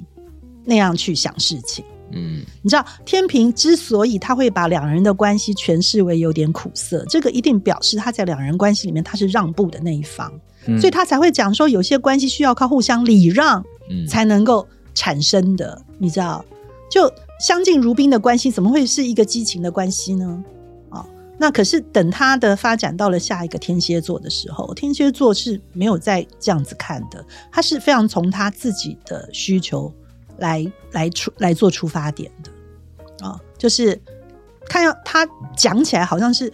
[0.65, 1.85] 那样去想事情。
[2.13, 10.33] 嗯，你知道天平之所以他会把两人的关系诠释为有点苦涩，这个一定表示他在两人关系里面他是让步的那一方，
[10.81, 14.67] 所以他才会讲说有些关系需要靠互相礼让，嗯，才能够。
[14.93, 16.45] 产生的，你知道，
[16.91, 20.45] 就相敬如宾的关系，怎么会是一个激情的关系呢？
[21.41, 29.93] 啊，那可是等他的发展到了下一个天蝎座的时候，天蝎座是没有再这样子看的，他是非常从他自己的需求
[30.39, 34.01] 来来出来做出发点的啊，就是
[34.69, 35.27] 看要他
[35.57, 36.53] 讲起来好像是，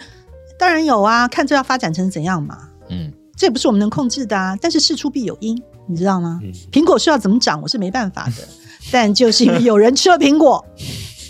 [0.58, 5.60] 当然有啊，看这要发展成怎样嘛，嗯，这也不是我们能控制的啊，但是事出必有因。
[5.88, 6.40] 你知道吗？
[6.72, 8.48] 苹果树要怎么长，我是没办法的。
[8.90, 10.66] 但就是因为有人吃了苹果，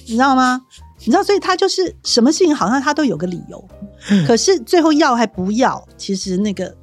[0.06, 0.62] 你知道吗？
[1.06, 3.68] 你知道，所以他就是什么事情好像他都有个理由。
[4.26, 6.76] 可是最后要还不要，其实那个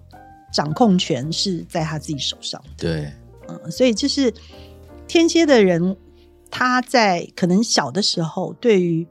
[0.51, 2.61] 掌控权是在他自己手上。
[2.77, 3.11] 对，
[3.47, 4.33] 嗯，所以就是
[5.07, 5.95] 天蝎的人，
[6.49, 9.05] 他在可能小的时候，对于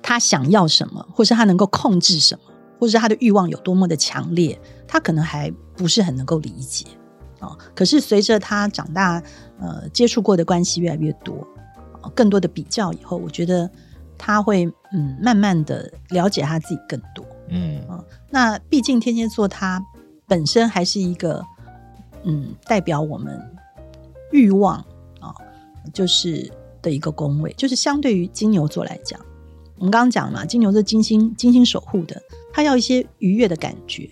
[0.00, 2.44] 他想要什么，或是他能够控制什么，
[2.78, 6.86] 或是他的欲望有多么的强烈，他可能还不是很能够理解。
[7.40, 9.20] 哦，可是随着他长大，
[9.60, 11.44] 呃，接触过的关系越来越多，
[12.14, 13.68] 更多的比较以后，我觉得
[14.24, 17.26] 他会嗯，慢慢的了解他自己更多。
[17.48, 19.84] 嗯啊，那毕竟天蝎座它
[20.28, 21.44] 本身还是一个
[22.22, 23.36] 嗯，代表我们
[24.30, 24.76] 欲望
[25.18, 25.34] 啊，
[25.92, 26.48] 就是
[26.80, 29.18] 的一个宫位，就是相对于金牛座来讲，
[29.76, 34.08] 我们刚刚讲嘛，金牛座金星金星守护的，他要一些愉悦的感觉。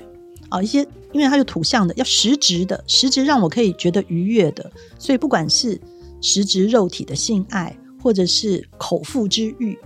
[0.49, 0.81] 啊，一些
[1.13, 5.81] 因为它有土象的，要实质的，实质让我可以觉得愉悦的，所以不管是
[6.21, 9.79] 实质肉体的性爱，或者是口腹之欲，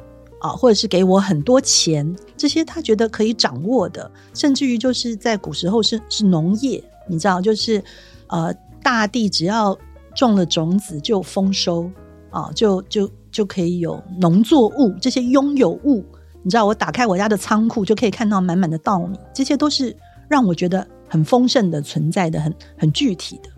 [0.45, 7.83] 啊，或者是给我很多钱，这些他觉得可以掌握的，甚至于就是在古时候是是农业，你知道，就是
[8.27, 9.75] 呃，大地只要
[10.15, 11.91] 种了种子就丰收，
[12.29, 16.05] 啊，就就就可以有农作物这些拥有物，
[16.43, 19.97] 你知道，我打开我家的仓库就可以看到满满的稻米，这些都是。
[20.27, 23.51] 让我觉得很丰盛的存在的很很具体的。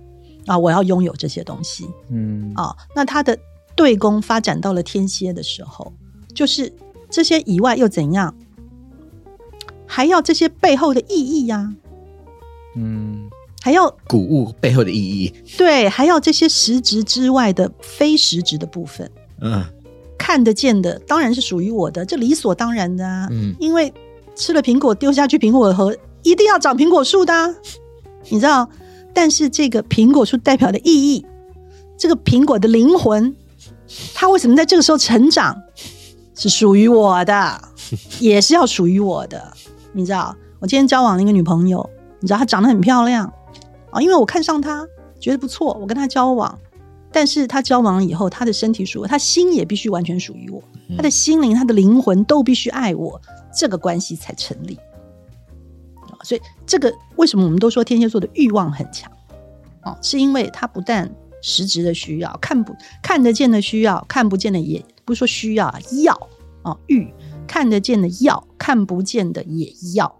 [0.46, 2.52] 啊，我要拥有这些东西，嗯。
[2.56, 3.38] 啊，那他的
[3.76, 5.92] 对宫发展到了天蝎的时候，
[6.36, 6.72] 就是
[7.10, 8.32] 这些以外又怎样？
[9.86, 11.72] 还要这些背后的意义呀，
[12.76, 13.28] 嗯，
[13.62, 19.10] 还要谷物背后的意义，对，还要这些实质之外的非实质的部分，
[19.40, 19.64] 嗯，
[20.18, 23.92] 看得见的当然是属于我的，这理所当然的啊，嗯，因为
[24.34, 25.96] 吃了苹果丢下去苹果核。
[26.22, 27.54] 一定要长苹果树的，
[28.30, 28.68] 你知道？
[29.14, 31.24] 但是这个苹果树代表的意义，
[31.96, 33.32] 这个苹果的灵魂，
[34.12, 35.56] 它为什么在这个时候成长？
[36.36, 37.60] 是属于我的，
[38.20, 39.52] 也是要属于我的。
[39.92, 40.36] 你知道？
[40.58, 41.88] 我今天交往了一个女朋友，
[42.20, 43.32] 你知道她长得很漂亮
[43.90, 44.86] 啊，因为我看上她，
[45.18, 46.58] 觉得不错，我跟她交往。
[47.12, 50.62] 但是她交往了以后，她的身体属于她心也必须完全属于我，
[50.96, 53.20] 她的心灵、她的灵魂都必须爱我，
[53.54, 54.78] 这个关系才成立。
[56.22, 59.10] 所以，这个为什么我们都说天蝎座的欲望很强？
[59.84, 61.10] 哦，是因为他不但
[61.48, 66.12] 实质的需要，看不看得见的需要，看不见的也不是说需要啊，要
[66.62, 67.08] 啊欲
[67.46, 70.12] 看得见的要，看不见的也要，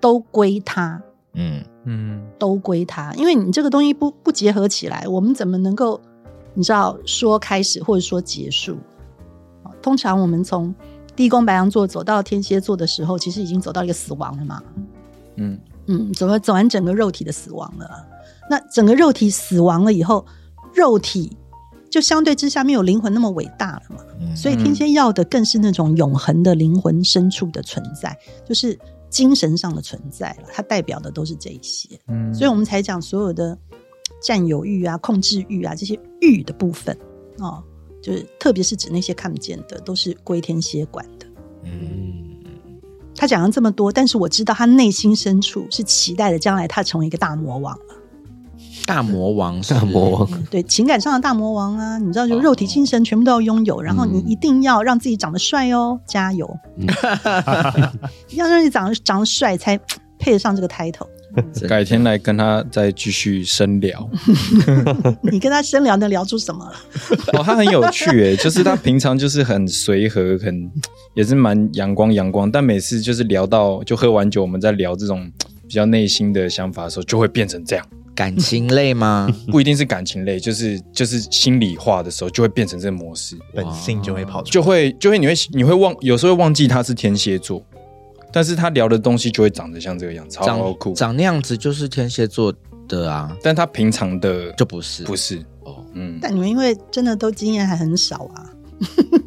[0.00, 1.02] 都归他。
[1.34, 3.12] 嗯嗯，都归他。
[3.12, 6.00] 因为你这个东西不不结合起来，我们怎么能够
[6.54, 8.78] 你知道说开始或者说结束？
[9.82, 10.74] 通常我们从
[11.14, 14.62] 地宫白羊座走到天蝎座的时候，其实已经走到一个死亡了嘛。
[15.36, 18.06] 嗯嗯，走完走完整个肉体的死亡了，
[18.48, 20.24] 那整个肉体死亡了以后，
[20.74, 21.36] 肉体
[21.90, 23.96] 就相对之下没有灵魂那么伟大了嘛。
[24.34, 28.16] 所以天蝎要的更是那种永恒的灵魂深处的存在，
[28.46, 30.48] 就是精神上的存在了。
[30.52, 33.58] 它代表的都是这一些，嗯，所以我们才讲所有的
[34.22, 36.96] 占有欲啊、控制欲啊这些欲的部分
[37.38, 37.62] 哦，
[38.00, 41.26] 就是特别是指那些看不见的，都是归天蝎管的，
[41.64, 42.26] 嗯。
[43.16, 47.94] 他讲了这么多，但是我知道他内心深处是期待的，将来他成为一个大魔王了。
[48.86, 56.48] 大魔王，大魔王，对，情感上的大魔王啊，你知道，就肉体、精神全部都要拥有，然后你一定要让自己长得帅哦，加油，
[58.34, 59.78] 要让你长得长得帅才
[60.18, 61.06] 配得上这个 title。
[61.68, 64.10] 改天来跟他再继续深聊。
[65.22, 66.72] 你跟他深聊能聊出什么了？
[67.38, 70.68] 哦，他很有趣诶，就是他平常就是很随和，很
[71.14, 75.30] 也是蛮阳光阳光，但每次就是聊到就喝完酒，我们在聊这种
[75.68, 77.86] 比较内心的想法的时候，就会变成这样。
[78.20, 79.34] 感情类吗？
[79.50, 87.62] 不一定是感情类，就是就是心里话的时候，就会变成这个模式，本性就会跑出，就会就会你会你会忘，有时候会忘记他是天蝎座。
[88.30, 92.54] 但是他聊的东西就会长得像这个样子，超酷，长那样子就是天蝎座
[92.86, 93.34] 的啊。
[93.42, 96.18] 但他平常的就不是，不是哦，嗯。
[96.20, 98.52] 但你们因为真的都经验还很少啊。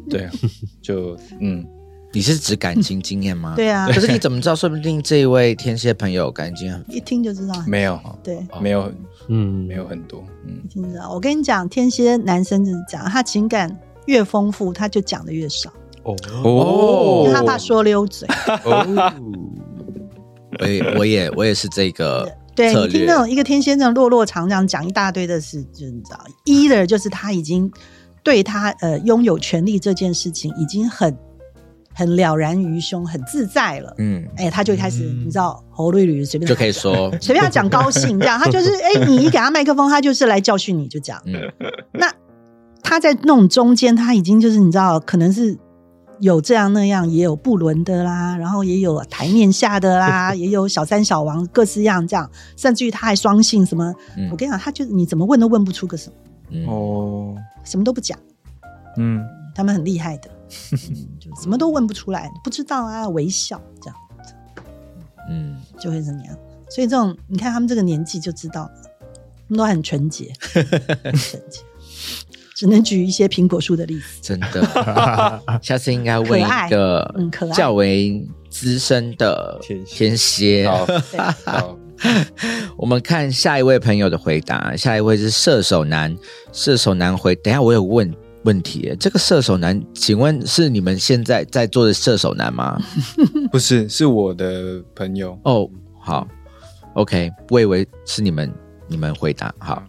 [0.08, 0.32] 对啊，
[0.80, 1.66] 就嗯，
[2.14, 3.54] 你是指感情经验吗？
[3.56, 3.86] 对啊。
[3.88, 4.54] 可是你怎么知道？
[4.54, 8.92] 说不定这一位天蝎朋友感情很 一听就知道没有，对，没有，
[9.28, 11.10] 嗯，没有很多，嗯，一听知道。
[11.12, 15.70] 我跟你讲，天蝎男生就是讲，他情感越丰富，他就讲的越少。
[16.04, 18.28] 哦哦，他怕说溜嘴。
[18.64, 19.12] 哦，
[20.60, 22.30] 我也我也我也是这个。
[22.54, 27.68] 对你听那种一个天蝎那种落落长这样讲一大堆的事，就你知道，either 就是他已经
[28.22, 31.12] 对他呃拥有权利这件事情已经很
[31.94, 33.94] 很了然于胸，很自在了。
[33.98, 41.22] 嗯，哎，他就开始你知道侯绿绿随便就可以说 随便他讲高兴这样，他就是哎，你一给他麦克风，他就是来教训你，就这样。
[41.94, 42.12] 那
[42.82, 45.58] 他在那种中间，他已经就是你知道可能是。
[46.20, 53.92] 有这样那样，也有不伦的啦，然后也有台面下的啦，也有小三小王各式样这样，甚至于他还双性什么？
[54.30, 57.34] 我跟你讲，他就你怎么问都问不出个什么哦，
[57.64, 58.16] 什么都不讲，
[58.96, 59.20] 嗯，
[59.56, 60.30] 他们很厉害的，
[60.70, 60.76] 就
[61.42, 63.96] 什么都问不出来，不知道啊，微笑这样，
[65.30, 66.36] 嗯，就会怎么样？
[66.70, 70.64] 所以这种你看他们这个年纪就知道，他们都很纯洁，纯
[71.48, 71.60] 洁。
[72.56, 75.42] 只能举一些苹果树的例子，真的。
[75.60, 77.12] 下次应该问一个
[77.52, 80.64] 较为资深的天蝎。
[82.76, 86.16] 我们看下一位朋友的回答，下一位是射手男。
[86.52, 88.08] 射手男回，等下我有问
[88.44, 92.78] 问题，这个射手男，请问是你们现在在做的射手男吗？
[93.50, 95.38] 不是，是我的朋友。
[95.44, 95.68] 哦，
[95.98, 96.28] 好
[96.94, 98.52] ，OK，我以为是你们，
[98.86, 99.82] 你们回答好。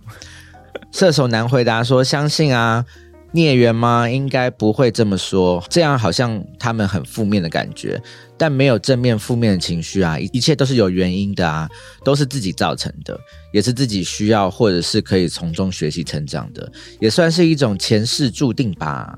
[0.91, 2.85] 射手男回答说：“相信啊，
[3.31, 4.09] 孽缘吗？
[4.09, 8.01] 应该不会这么说，这样好像他们很负面的感觉，
[8.37, 11.69] 但没有正面负面的情绪啊，一切都是有原因的啊，
[12.03, 13.19] 都是自己造成的，
[13.51, 19.17] 也是自己需要或者是可以从中学习成长的，也算是一种前世注定吧。”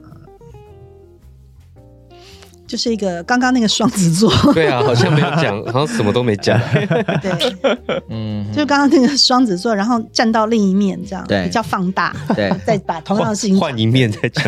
[2.67, 6.59] 就是一个刚刚那个双子座， 对啊，好像没有讲， 好像什么都没讲。
[7.21, 7.31] 对，
[8.09, 14.43] 嗯，就刚刚那个双子座，然后站到另一面，这样比较放大，对， 再把同样的事情换一面再讲。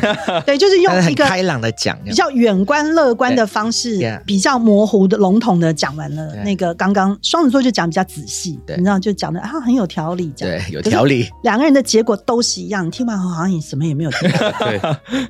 [0.45, 6.35] 对，就是用一个开朗的讲，比较远观乐观的方式，比较模糊的笼统的讲完了。
[6.43, 11.29] 那个刚刚双子座就讲比较仔细，你知道，就讲的啊很有条理，这样对，有条理。
[11.43, 14.29] 两个人的结果都是一样，听完后好像你什么也没有听。
[14.59, 14.79] 对，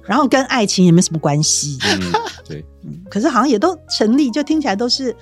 [0.05, 1.77] 然后跟爱情也没什么关系。
[1.83, 2.11] 嗯，
[2.47, 2.65] 对。
[3.09, 5.15] 可是好像也都成立，就听起来都是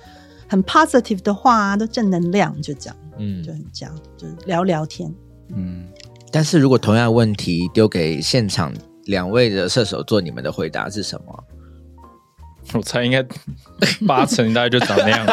[0.48, 5.14] 很 positive 的话，都正能量，就这样，嗯，就很这样，就聊聊天，
[5.56, 5.86] 嗯。
[6.32, 8.74] 但是如果同样的问题丢给现场
[9.06, 11.44] 两位的射手座，你们的回答是什么？
[12.74, 13.26] 我猜应该
[14.06, 15.26] 八成大概就长那样，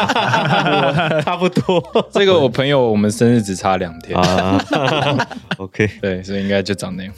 [1.21, 1.83] 差不多。
[2.09, 5.27] 这个我朋友，我们生日只差两天啊。
[5.57, 7.13] OK，对，所以应该就长那样。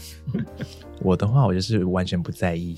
[1.02, 2.76] 我的话，我就是完全不在意，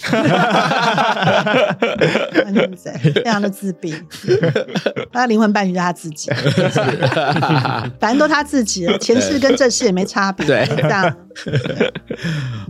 [2.44, 3.96] 完全不在，非常的自闭。
[5.12, 6.30] 他灵魂伴侣是他自己，
[8.00, 10.46] 反正都他自己了，前世跟这世也没差别。
[10.46, 11.16] 对，这样，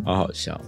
[0.06, 0.60] 好好笑。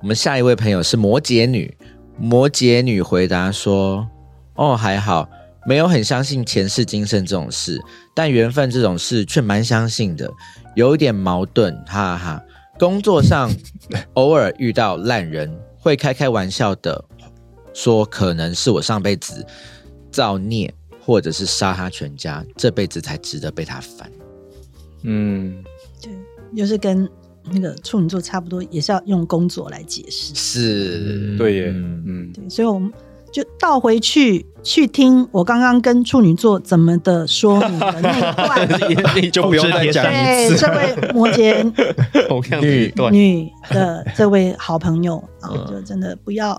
[0.00, 1.76] 我们下一位朋友是摩羯女，
[2.18, 4.08] 摩羯女回答说
[4.56, 5.28] ：“哦，还好，
[5.66, 7.78] 没有很相信前世今生这种事，
[8.14, 10.30] 但缘分这种事却蛮相信的，
[10.74, 12.42] 有一点矛盾，哈哈。”
[12.80, 13.50] 工作上
[14.14, 17.04] 偶尔遇到烂人，会开开玩笑的
[17.74, 19.46] 说，可能是我上辈子
[20.10, 24.10] 造孽，或者是杀他全家，这辈子才值得被他烦。
[25.02, 25.62] 嗯，
[26.00, 26.10] 对，
[26.54, 27.06] 又是跟
[27.52, 30.34] 那个处女座差不多，也是要用工作来解释。
[30.34, 32.90] 是，对耶，嗯，对，所以我们。
[33.32, 38.18] 就倒回去去听我刚刚跟处女座怎么的说你的那
[38.90, 40.56] 一段， 就不用再讲一次。
[40.56, 41.62] 这位摩羯
[42.60, 46.54] 女女的这位好朋友啊，就真的不要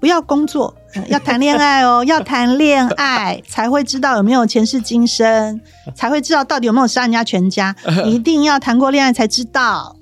[0.00, 0.72] 不不要工作，
[1.08, 5.60] 要谈恋爱哦， 要谈恋爱才会知道有没有前世今生，
[5.96, 7.74] 才会知道到底有没有杀人家全家。
[8.04, 9.96] 一定要谈过恋爱才知道，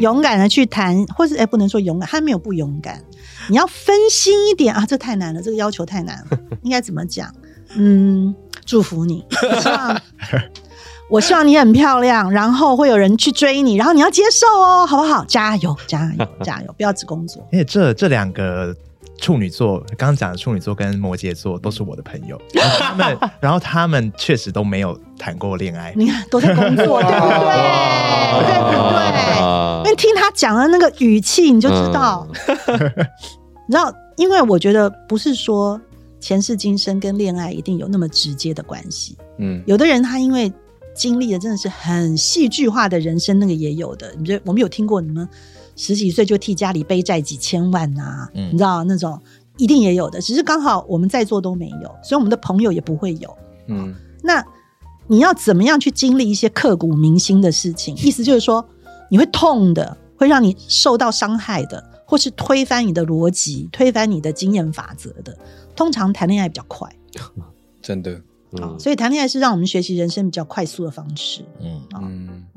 [0.00, 3.02] 勇敢的去谈，或是哎，不能说勇敢，他没有不勇敢。
[3.50, 6.38] 你要分心一点啊，这太难了，这个要求太难了。
[6.62, 7.28] 应该怎么讲？
[7.76, 8.34] 嗯，
[8.64, 9.24] 祝福你，
[9.60, 10.00] 希望
[11.10, 15.24] 我希望你很漂亮，然后会有人去追你，然后你要接受哦，好不好？
[15.24, 16.72] 加油，加油， 加油！
[16.76, 17.44] 不要只工作。
[17.52, 18.74] 因为这这两个
[19.20, 25.92] 处女座，刚刚讲的处女座跟摩羯座都是我的朋友，然后他们，然后他们确实都没有谈过恋爱。
[25.96, 28.46] 你看，都在工作，对不对？
[28.46, 29.82] 对不对？
[29.84, 32.26] 因为听他讲的那个语气，你就知道。
[33.70, 35.80] 你知道，因为我觉得不是说
[36.18, 39.16] 前世今生跟恋爱一定有那么直接的关系。
[39.38, 40.52] 嗯，有的人他因为
[40.92, 44.12] 经历的真的是很戏剧化的人生，那个也有的。
[44.18, 45.28] 你觉得我们有听过你们
[45.76, 48.26] 十几岁就替家里背债几千万呐？
[48.50, 49.16] 你知道那种
[49.56, 53.38] 一定也有的，只是刚好我们在座都没有，所以我们的朋友也不会有。
[53.68, 54.44] 嗯，那
[55.06, 57.94] 你要怎么样去经历一些刻骨铭心的事情？
[57.98, 58.68] 意思就是说，
[59.08, 61.88] 你会痛的，会让你受到伤害的。
[62.10, 65.38] 或是推翻你的逻辑、推翻你的经验法则的，
[65.76, 66.92] 通常谈恋爱比较快，
[67.80, 68.20] 真的
[68.60, 71.44] 啊，所以谈恋爱是让我们学习人生比较快速的方式。
[71.60, 72.02] 嗯啊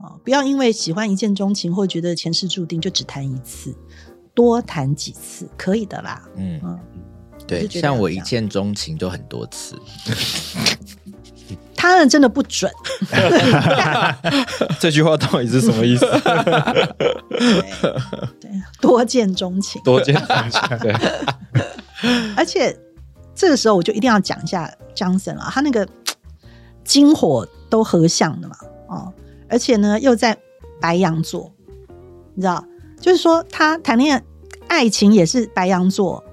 [0.04, 3.76] 啊，不要因为喜欢一见钟情或觉得前世注定就只谈一次，
[4.34, 6.28] 多谈几次可以的啦。
[6.36, 6.80] 嗯嗯，
[7.46, 9.78] 对，像我一见钟情就很多次。
[11.84, 12.72] 他们真的不准，
[14.80, 16.06] 这句话到底是什么意思？
[18.40, 20.62] 对，多见钟情，多见钟情。
[20.80, 20.96] 对，
[22.38, 22.74] 而且
[23.36, 25.86] 这个时候我就一定要讲一下江森啊，他那个
[26.86, 28.56] 金火都合相的嘛，
[28.88, 29.14] 哦，
[29.50, 30.38] 而且呢又在
[30.80, 31.52] 白羊座，
[32.34, 32.64] 你知道，
[32.98, 34.24] 就是说他谈恋
[34.70, 36.24] 爱，爱情也是白羊座，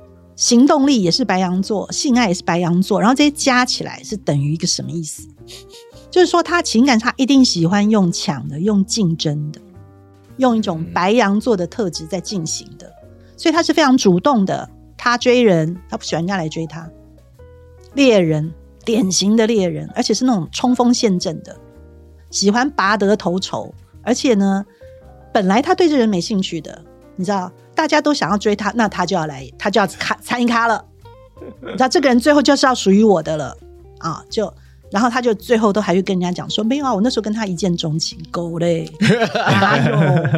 [0.40, 5.28] 行动力也是白羊座，性爱也是白羊座，然后这些加起来是等于一个什么意思？
[6.10, 9.60] 就是说，他情感上一定喜欢用抢的、用竞争的、
[10.38, 12.90] 用一种白羊座的特质在进行的，
[13.36, 14.66] 所以他是非常主动的。
[14.96, 16.90] 他追人，他不喜欢人家来追他。
[17.92, 18.50] 猎人，
[18.82, 21.54] 典型的猎人，而且是那种冲锋陷阵的，
[22.30, 23.74] 喜欢拔得头筹。
[24.02, 24.64] 而且呢，
[25.34, 26.82] 本来他对这人没兴趣的，
[27.16, 30.84] 你知道，大家都想要追他，那他就要来，他就要卡参与咖了。
[31.62, 33.56] 你知道，这个人最后就是要属于我的了
[34.00, 34.22] 啊！
[34.28, 34.52] 就。
[34.92, 38.84] 然后他就最后都还会跟人家讲说没有啊，我那时候跟他一见钟情，狗嘞，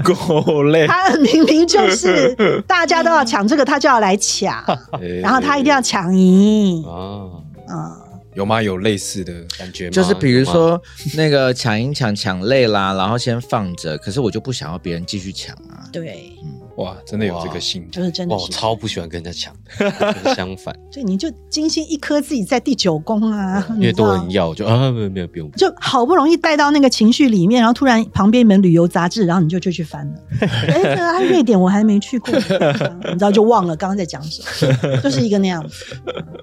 [0.05, 0.87] 狗嘞？
[0.93, 4.63] 他明明就是大家都要抢这个，他就要来抢，
[5.21, 7.99] 然后他一定要抢赢啊啊！
[8.35, 8.63] 有吗？
[8.63, 9.91] 有类似的感觉吗？
[9.91, 10.81] 就是比如说
[11.17, 15.89] 那个抢赢抢抢累啦，然后先放着，可是我就不想要别人继续抢啊。
[15.91, 16.62] 对，嗯。
[16.77, 18.35] 哇，真的有这个心，就是真的。
[18.35, 19.55] 我超不喜欢跟人家抢，
[20.35, 20.75] 相反。
[20.91, 25.51] 所以你就精心一颗自己在第九宫啊，越多人要就啊，没有没有不用。
[25.53, 30.15] 就好不容易带到那个情绪里面，然后突然旁边一本旅游杂志，然后你就就去翻了。
[30.41, 35.75] 哎，这个瑞典我还没去过，你知道就忘了刚刚在讲什么，就是一个那样子。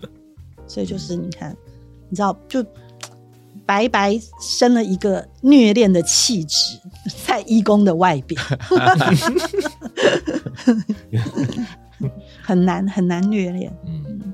[0.68, 1.56] 所以就是你看，
[2.10, 2.64] 你知道就。
[3.70, 6.80] 白白生了一个虐恋的气质，
[7.24, 8.42] 在一宫的外边
[12.42, 13.72] 很难很难虐恋。
[13.86, 14.34] 嗯，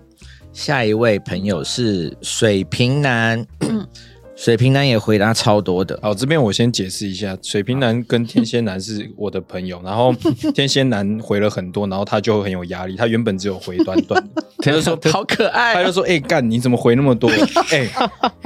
[0.54, 3.46] 下一位朋友是水瓶男，
[4.38, 6.00] 水瓶男也回答超多的。
[6.02, 10.14] 好，这边我先解释一下，水瓶男跟天蝎男是我的朋友，然后
[10.54, 14.30] 天蝎男回了很多，然后他就很有压力，他原本只有回短短，
[14.64, 17.30] 他就说好可爱，他就说哎干你怎么回那么多？
[17.72, 17.90] 哎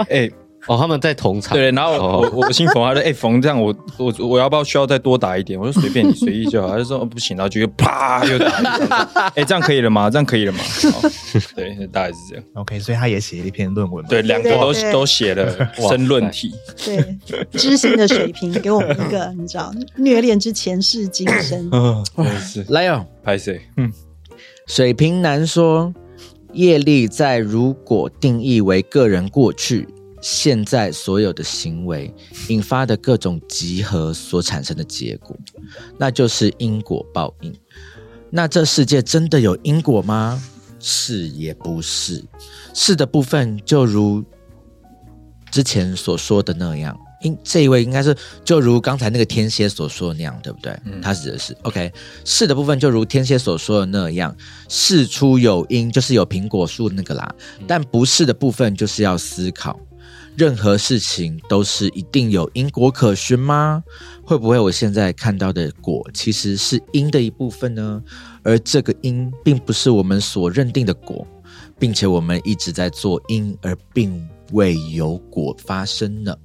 [0.09, 0.31] 哎。
[0.69, 9.31] 哦，他们在同场对，然后我我姓冯，他说：“哎，冯这样，我我我要不要需要再多打一点？”我说：“随便你随意就好。”他就说：“不行。”然后就啪又打。
[9.35, 10.11] 哎，这样可以了吗？
[10.11, 10.59] 这样可以了吗？
[11.55, 12.45] 对，大概是这样。
[12.53, 14.05] OK，所以他也写了一篇论文。
[14.05, 16.53] 对，两个都都写了申论题。
[16.85, 17.17] 对，
[17.53, 21.67] 知心的水平给我们一个，你知道，虐恋之前世今生。
[21.71, 22.05] 嗯，
[22.39, 22.63] 是。
[22.69, 23.59] 来哦，拍谁？
[23.77, 23.91] 嗯，
[24.67, 25.91] 水瓶男说
[26.53, 29.87] ：“业力在如果定义为个人过去。”
[30.21, 32.13] 现在所有的行为
[32.49, 35.35] 引发的各种集合所产生的结果，
[35.97, 37.53] 那就是因果报应。
[38.29, 40.41] 那这世界真的有因果吗？
[40.79, 42.23] 是也不是。
[42.73, 44.23] 是的部分，就如
[45.51, 48.15] 之前所说的那样，应这一位应该是
[48.45, 50.79] 就如刚才那个天蝎所说的那样，对不对？
[51.01, 51.91] 他指的是 OK。
[52.23, 54.35] 是的部分，就如天蝎所说的那样，
[54.69, 57.33] 事出有因，就是有苹果树那个啦。
[57.67, 59.79] 但不是的部分，就是要思考。
[60.35, 63.83] 任何事情都是一定有因果可循吗？
[64.23, 68.01] 会不会我现在看到的果其实是因的一部分呢？
[68.43, 71.27] 而这个因并不是我们所认定的果，
[71.77, 76.35] 并且我们一直在做因，而并未有果发生呢？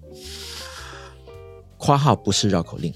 [1.78, 2.92] 括号不是绕口令。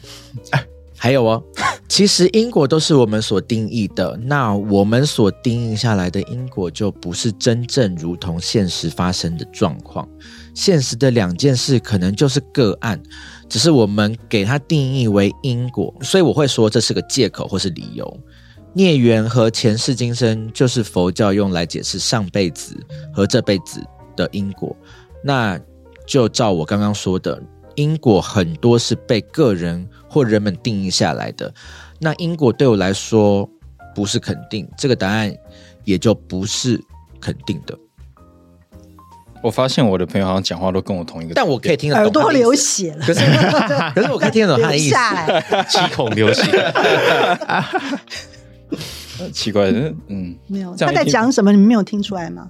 [0.97, 1.41] 还有哦，
[1.89, 10.09] 其实因果都是我们所定义的，那我们所定义下来的因果就不是真正如同现实发生的状况。
[10.59, 13.01] 现实的两件事可能就是个案，
[13.49, 18.21] 只是我们给它定义为因果，所以我会说这是个借口或是理由。
[18.75, 22.77] 孽缘和前世今生就是佛教用来解释上辈子
[23.15, 23.81] 和这辈子
[24.17, 24.77] 的因果。
[25.23, 25.57] 那
[26.05, 27.41] 就照我刚刚说的。
[27.77, 31.55] 因果很多是被个人或人们定义下来的，
[32.01, 33.49] 那因果对我来说
[33.95, 35.33] 不是肯定，这个答案
[35.85, 36.83] 也就不是
[37.21, 37.79] 肯定的。
[39.43, 43.07] 我发现我的朋友好像讲话都跟我同一个，但我可以听得懂，耳朵流血了。
[43.07, 43.21] 可是
[43.95, 44.97] 可是我可以听得懂他的意思，
[45.69, 46.43] 七孔流血。
[49.33, 51.51] 奇怪的，嗯，没有他在讲什么？
[51.53, 52.49] 你们没有听出来吗？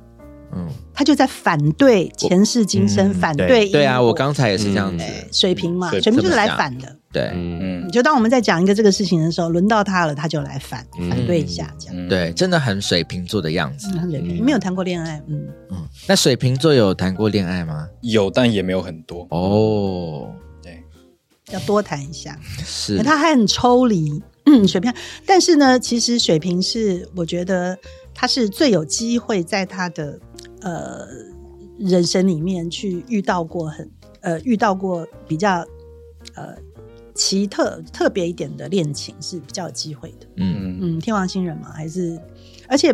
[0.53, 3.85] 嗯，他就在反对前世今生，反对对。
[3.85, 15.47] 啊，我刚才也是这样子，水平嘛，水平就是来反的，对，嗯，就当我们在讲一个这个事情的时候，轮到他了，他就来反反对一下，这样，对，真的很水瓶座的样子，很水瓶，没有谈过恋爱，嗯。
[15.71, 17.87] 嗯，那水瓶座有谈过恋爱吗？
[18.01, 19.27] 有，但也没有很多。
[19.31, 20.29] 哦，
[20.63, 20.83] 对，
[21.51, 24.91] 要多谈一下，是，他还很抽离，嗯，水瓶，
[25.27, 27.79] 但是呢，其实水瓶是，我觉得
[28.19, 30.19] 他是最有机会在他的。
[30.61, 31.07] 呃，
[31.79, 33.89] 人生里面去遇到过很
[34.23, 35.65] 呃遇到过比较
[36.35, 36.57] 呃
[37.15, 40.27] 奇特特别一点的恋情是比较有机会的。
[40.35, 42.21] 嗯嗯，天王星人嘛，还是
[42.67, 42.93] 而且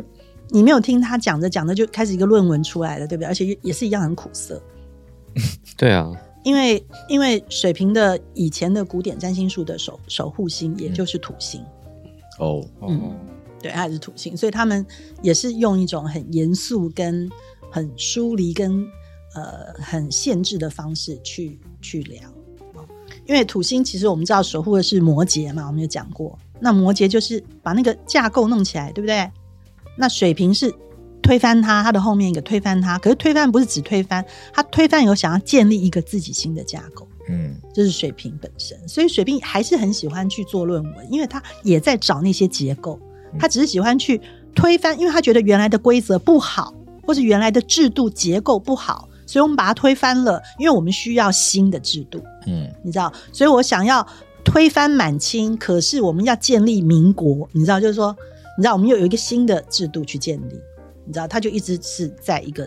[0.50, 3.28] 你没有听他讲着讲着就开始一个论文出来了，对不对？
[3.28, 4.62] 而且也是一样很苦涩。
[5.78, 6.12] 对啊，
[6.44, 11.64] 因为因为水瓶的以前的古典占星术的守守护星也就是土星。
[12.38, 13.16] 哦，嗯，
[13.64, 14.86] 对，还是土星，所以他们
[15.22, 17.28] 也是用一种很严肃跟。
[17.70, 18.86] 很疏离跟
[19.34, 22.20] 呃很限制的方式去去聊，
[23.26, 26.38] 因为土星其实我们知道守护的是摩羯嘛，我们有讲过。
[26.60, 29.28] 那摩羯就是把那个架构弄起来，对不对？
[29.98, 30.72] 那水瓶是
[31.20, 32.96] 推翻它，它的后面一个推翻它。
[32.96, 37.08] 可是推翻不是只推翻，它推翻有想要建立一个自己新的架构。
[37.28, 43.00] 嗯，这是水瓶本身，所以水瓶还是很喜欢去做论文，因为他也在找那些结构，
[43.38, 44.20] 他只是喜欢去
[44.54, 46.74] 推翻，因为他觉得原来的规则不好。
[47.06, 52.18] 或是原来的制度结构不好，所以我们把它推翻了，因为我们需要新的制度。
[52.46, 54.06] 嗯，你知道，所以我想要
[54.42, 58.16] 推翻满清，可是我们要建立民国，你知道，就是说，
[58.56, 60.58] 你知道，我们又有一个新的制度去建立，
[61.04, 62.66] 你知道，他就一直是在一个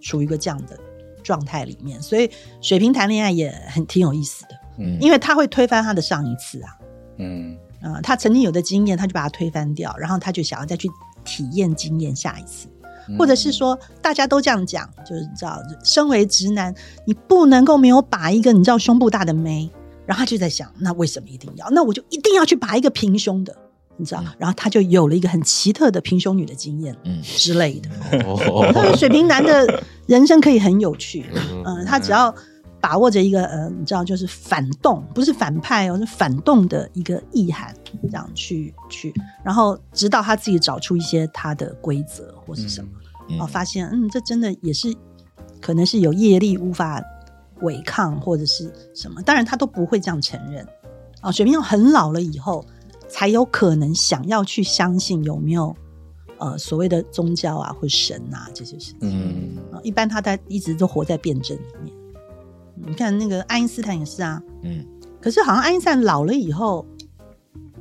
[0.00, 0.78] 处于一个这样的
[1.24, 6.70] 状态里面，所以水瓶谈恋爱也很挺有意思的，嗯，因为他会推翻他的上一次啊，
[7.18, 10.88] 嗯啊，他曾经有的经验，他就把它推翻掉，然后他就想要再去
[11.24, 12.68] 体验经验下一次。
[13.16, 16.74] 或者是说，大家都这样讲，就是你知道，身为直男，
[17.06, 19.70] 你不能够没有把一个你知道胸部大的妹，
[20.04, 21.70] 然后他就在想，那为什么一定要？
[21.70, 23.54] 那我就一定要去把一个平胸的，
[23.96, 24.24] 你知道？
[24.38, 27.88] 然后他就有了一个很奇特的平胸女的经验，嗯之类的。
[28.24, 31.26] 哦， 水瓶男的人生可以很有趣，
[31.64, 32.34] 嗯，他只要
[32.86, 42.32] 把握着一个呃，你知道，就是反动，不是反派哦，是反动的一个意涵，这样去去，然后直到他自己找出一些他的规则。
[42.46, 42.88] 或是什么
[43.40, 44.94] 哦，发现嗯，这真的也是
[45.60, 47.02] 可能是有业力无法
[47.62, 49.20] 违抗，或者是什么？
[49.22, 50.64] 当然他都不会这样承认
[51.22, 51.32] 啊。
[51.32, 52.64] 水瓶座很老了以后，
[53.08, 55.76] 才有可能想要去相信有没有
[56.38, 59.58] 呃所谓的宗教啊或神啊这些事情。
[59.82, 61.95] 一般他在一直都活在辩证里面。
[62.86, 64.84] 你看那个爱因斯坦也是啊，嗯，
[65.20, 66.86] 可是好像爱因斯坦老了以后，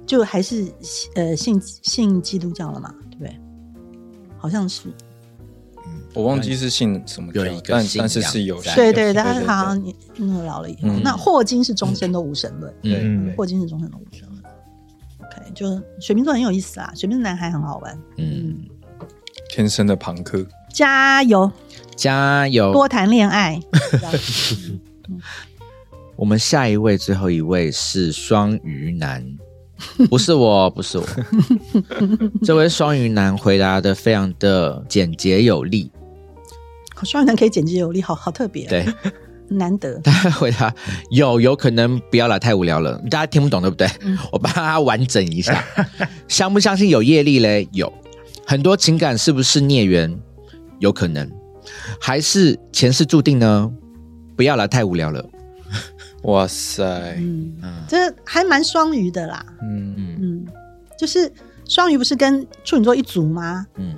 [0.05, 0.71] 就还是
[1.15, 3.39] 呃信信基督教了嘛，对不对？
[4.37, 4.89] 好像是，
[5.85, 14.43] 嗯，我忘记是信什么教，但但是是有，对对，他好像你那个老了以后，那霍金是终身都无神论，对，霍金是终身都无神论。
[15.19, 15.67] OK，就
[15.99, 18.57] 水瓶座很有意思啊，水瓶男孩很好玩，嗯，
[19.49, 21.51] 天生的朋克，加油。
[21.95, 23.57] 加油，多谈恋爱。
[26.15, 29.25] 我们下一位，最后一位是双鱼男。
[30.09, 31.05] 不是我，不是我。
[32.41, 35.91] 这位双鱼男回答的非常的简洁有力。
[37.03, 38.85] 双鱼男可以简洁有力，好好特别，对，
[39.49, 39.99] 难得。
[39.99, 40.73] 他回答
[41.09, 43.85] 有，有可能不要了，太无聊了，大家听不懂，对不对？
[44.31, 45.61] 我帮他完整一下。
[46.29, 47.67] 相不相信有业力嘞？
[47.73, 47.91] 有
[48.47, 50.17] 很多情感是不是孽缘？
[50.79, 51.29] 有可能，
[51.99, 53.69] 还是前世注定呢？
[54.35, 55.25] 不要了，太无聊了。
[56.23, 56.83] 哇塞，
[57.19, 57.53] 嗯，
[57.87, 59.45] 这还蛮双鱼的啦。
[59.61, 60.45] 嗯嗯嗯，
[60.97, 61.31] 就是
[61.67, 63.65] 双鱼不是跟处女座一组吗？
[63.75, 63.95] 嗯，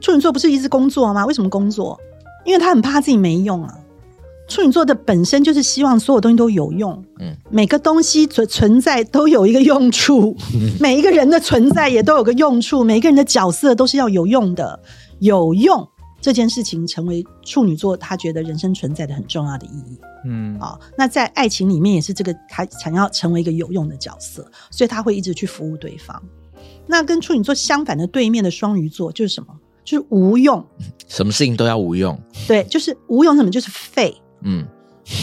[0.00, 1.26] 处女座不是一直工作吗？
[1.26, 1.98] 为什么工作？
[2.44, 3.78] 因为他很怕自己没用啊。
[4.48, 10.36] 处女座的本身就是希望所有东西都有用，嗯，每个东西存存在都有一个用处，
[10.78, 14.78] 每一个人的存在也都有个用处，每一个人的角色都是要有用的，
[15.18, 15.86] 有用
[16.26, 26.20] 这件事情成为处女座他觉得人生存在的很重要的意义，嗯，啊，那在爱情里面也是这个他想要成为一个有用的角色，所以他会一直去服务对方。
[26.84, 29.56] 那跟处女座相反的对面的双鱼座就是什么？
[29.84, 30.66] 就是无用，
[31.06, 34.12] 什么事情都要无用，对，就是无用，什么就是废。
[34.42, 34.66] 嗯，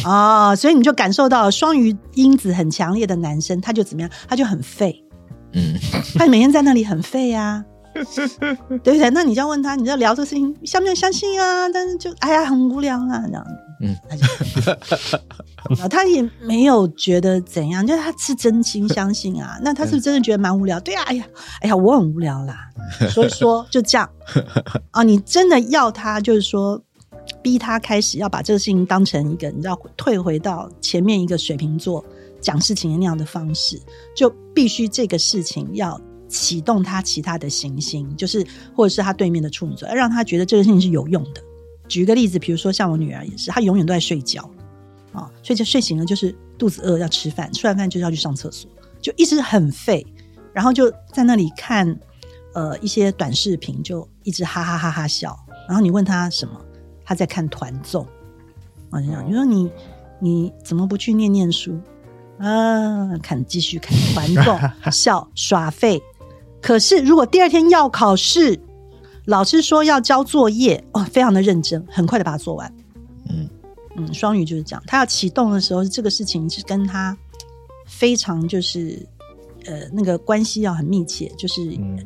[0.05, 4.09] 哦，所以你就感受到双鱼因子很强烈的男生，他就怎么样？
[4.25, 5.03] 他就很废，
[5.51, 5.75] 嗯，
[6.15, 7.65] 他每天在那里很废呀，
[8.83, 9.09] 对不对？
[9.11, 11.69] 那你就要问他，你要聊这个事情，相不相信啊？
[11.69, 13.45] 但是就哎呀，很无聊啊，这样，
[13.81, 14.15] 嗯，他
[15.75, 19.57] 就， 他也没有觉得怎样，就是他是真心相信啊。
[19.63, 20.79] 那他是真的觉得蛮无聊？
[20.79, 21.25] 对啊，哎呀，
[21.61, 22.69] 哎呀，我很无聊啦。
[23.09, 24.09] 所以说就这样
[24.91, 26.81] 啊，你真的要他，就是说。
[27.41, 32.03] 逼他开始要把这个事情当成一个，你知道，退回到前面一个水瓶座
[32.41, 33.81] 讲事情的那样的方式，
[34.13, 35.97] 就必须这个事情要
[36.33, 38.45] 启动他其他的行星，就是
[38.75, 41.41] 或者是他对面的处女座，要让他觉得这个事情是有用的。
[41.87, 44.49] 举个例子，比如说像我女儿也是，她永远都在睡觉
[45.11, 48.67] 啊，睡觉睡醒了就是肚子饿要吃饭，吃完饭就是要去上厕所，
[48.99, 50.03] 就一直很废，
[50.51, 51.99] 然后就在那里看
[52.53, 55.37] 呃一些短视频，就一直哈哈哈哈笑。
[55.67, 56.59] 然后你问他什么？
[57.05, 58.07] 他在看团综，
[58.89, 59.69] 我就讲，你说你
[60.19, 61.77] 你怎么不去念念书
[62.39, 63.17] 啊？
[63.21, 64.57] 看继续看团综，
[64.89, 66.01] 笑耍废。
[66.63, 68.57] 可是如果第二天要考试，
[69.25, 72.73] 老师说要交作业，哦，非常的认真，很快的把它做完。
[73.29, 73.49] 嗯
[73.97, 77.15] 嗯，双鱼就是这样，他要启动的时候，这个事情是跟他
[77.85, 79.05] 非常就是
[79.65, 81.61] 呃那个关系要很密切，就是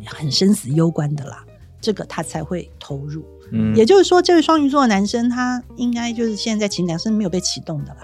[0.05, 1.45] 很生死攸关的啦，
[1.79, 3.23] 这个他才会投入。
[3.51, 7.99] 嗯，也就是说，这位双鱼座的男生，他应该就是现在在情感是没有被启动的啦。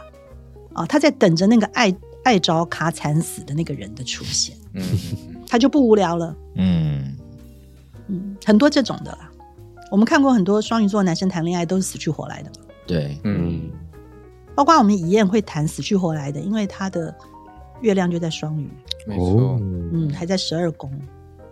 [0.73, 1.93] 啊，他在等着那个爱
[2.23, 4.55] 爱着卡惨死的那个人的出现。
[4.73, 4.83] 嗯，
[5.53, 6.35] 他就不无聊了。
[6.55, 7.15] 嗯
[8.07, 9.29] 嗯，很多这种的啦。
[9.91, 12.65] 我们看过很多双鱼座男生谈恋爱都是死去活来的嘛。
[12.87, 13.69] 对，嗯，
[14.55, 17.13] 包括我们以燕会谈死去活来的，因为他的
[17.81, 18.67] 月亮就在双鱼，
[19.05, 20.91] 没错，嗯，还在十二宫，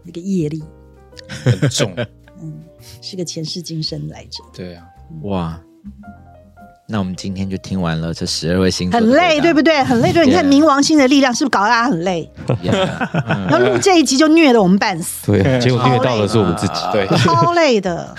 [0.04, 0.64] 那个业力
[1.28, 1.94] 很重。
[2.42, 2.60] 嗯，
[3.04, 4.44] 是个前世今生来着。
[4.52, 4.84] 对啊，
[5.26, 5.62] 哇！
[6.88, 9.82] 那我们今天就听完了这十二位星座，很累，对不对？
[9.84, 10.26] 很累，对。
[10.26, 12.30] 你看冥王星的力量是不是搞得大家很累？
[12.62, 18.14] 然后录这一集就虐得我们半死，对，结果虐到的是我们自己，对，超累的。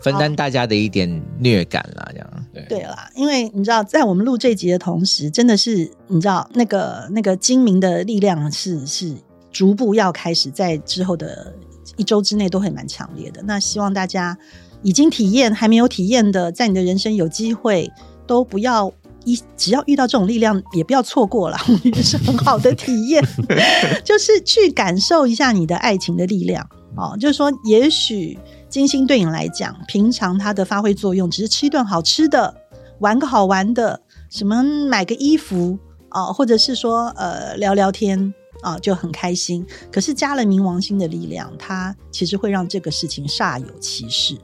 [0.00, 3.08] 分担大家的一点虐感啦，这样对对啦。
[3.14, 9.14] 因为你知道，在我们录这集的同时，真的是你知道，那个那个精明的力量是是
[9.52, 11.54] 逐步要开始在之后的。
[11.96, 13.40] 一周之内都会蛮强烈的。
[13.44, 14.36] 那希望大家
[14.84, 17.90] 已经体验还没有体验的，在你的人生有机会
[18.26, 18.92] 都不要
[19.24, 23.24] 一，只要遇到这种力量，也不要错过了， 也是很好的体验。
[24.04, 27.16] 就是去感受一下你的爱情的力量哦。
[27.18, 28.38] 就是说，也许
[28.68, 32.54] 金星对你来讲，平常它的发挥作用只是吃一顿好吃的，
[32.98, 33.98] 玩个好玩的，
[34.28, 35.78] 什么买个衣服
[36.10, 38.34] 哦，或者是说呃聊聊天。
[38.64, 39.64] 啊，就很开心。
[39.92, 44.36] 可是加了冥王星的力量，它其实会让这个事情煞有其事，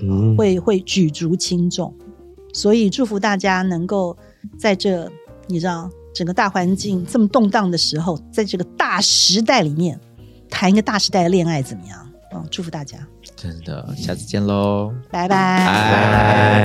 [0.00, 1.92] 嗯，会会举足轻重。
[2.52, 4.16] 所以祝福大家能够
[4.56, 5.10] 在这
[5.48, 10.00] 你知道整个大环境这么动荡的时候，在这个大时代里面
[10.48, 12.08] 谈一个大时代的恋爱怎么样？
[12.32, 12.96] 嗯，祝福大家。
[13.34, 16.64] 真的，下次见喽，拜拜。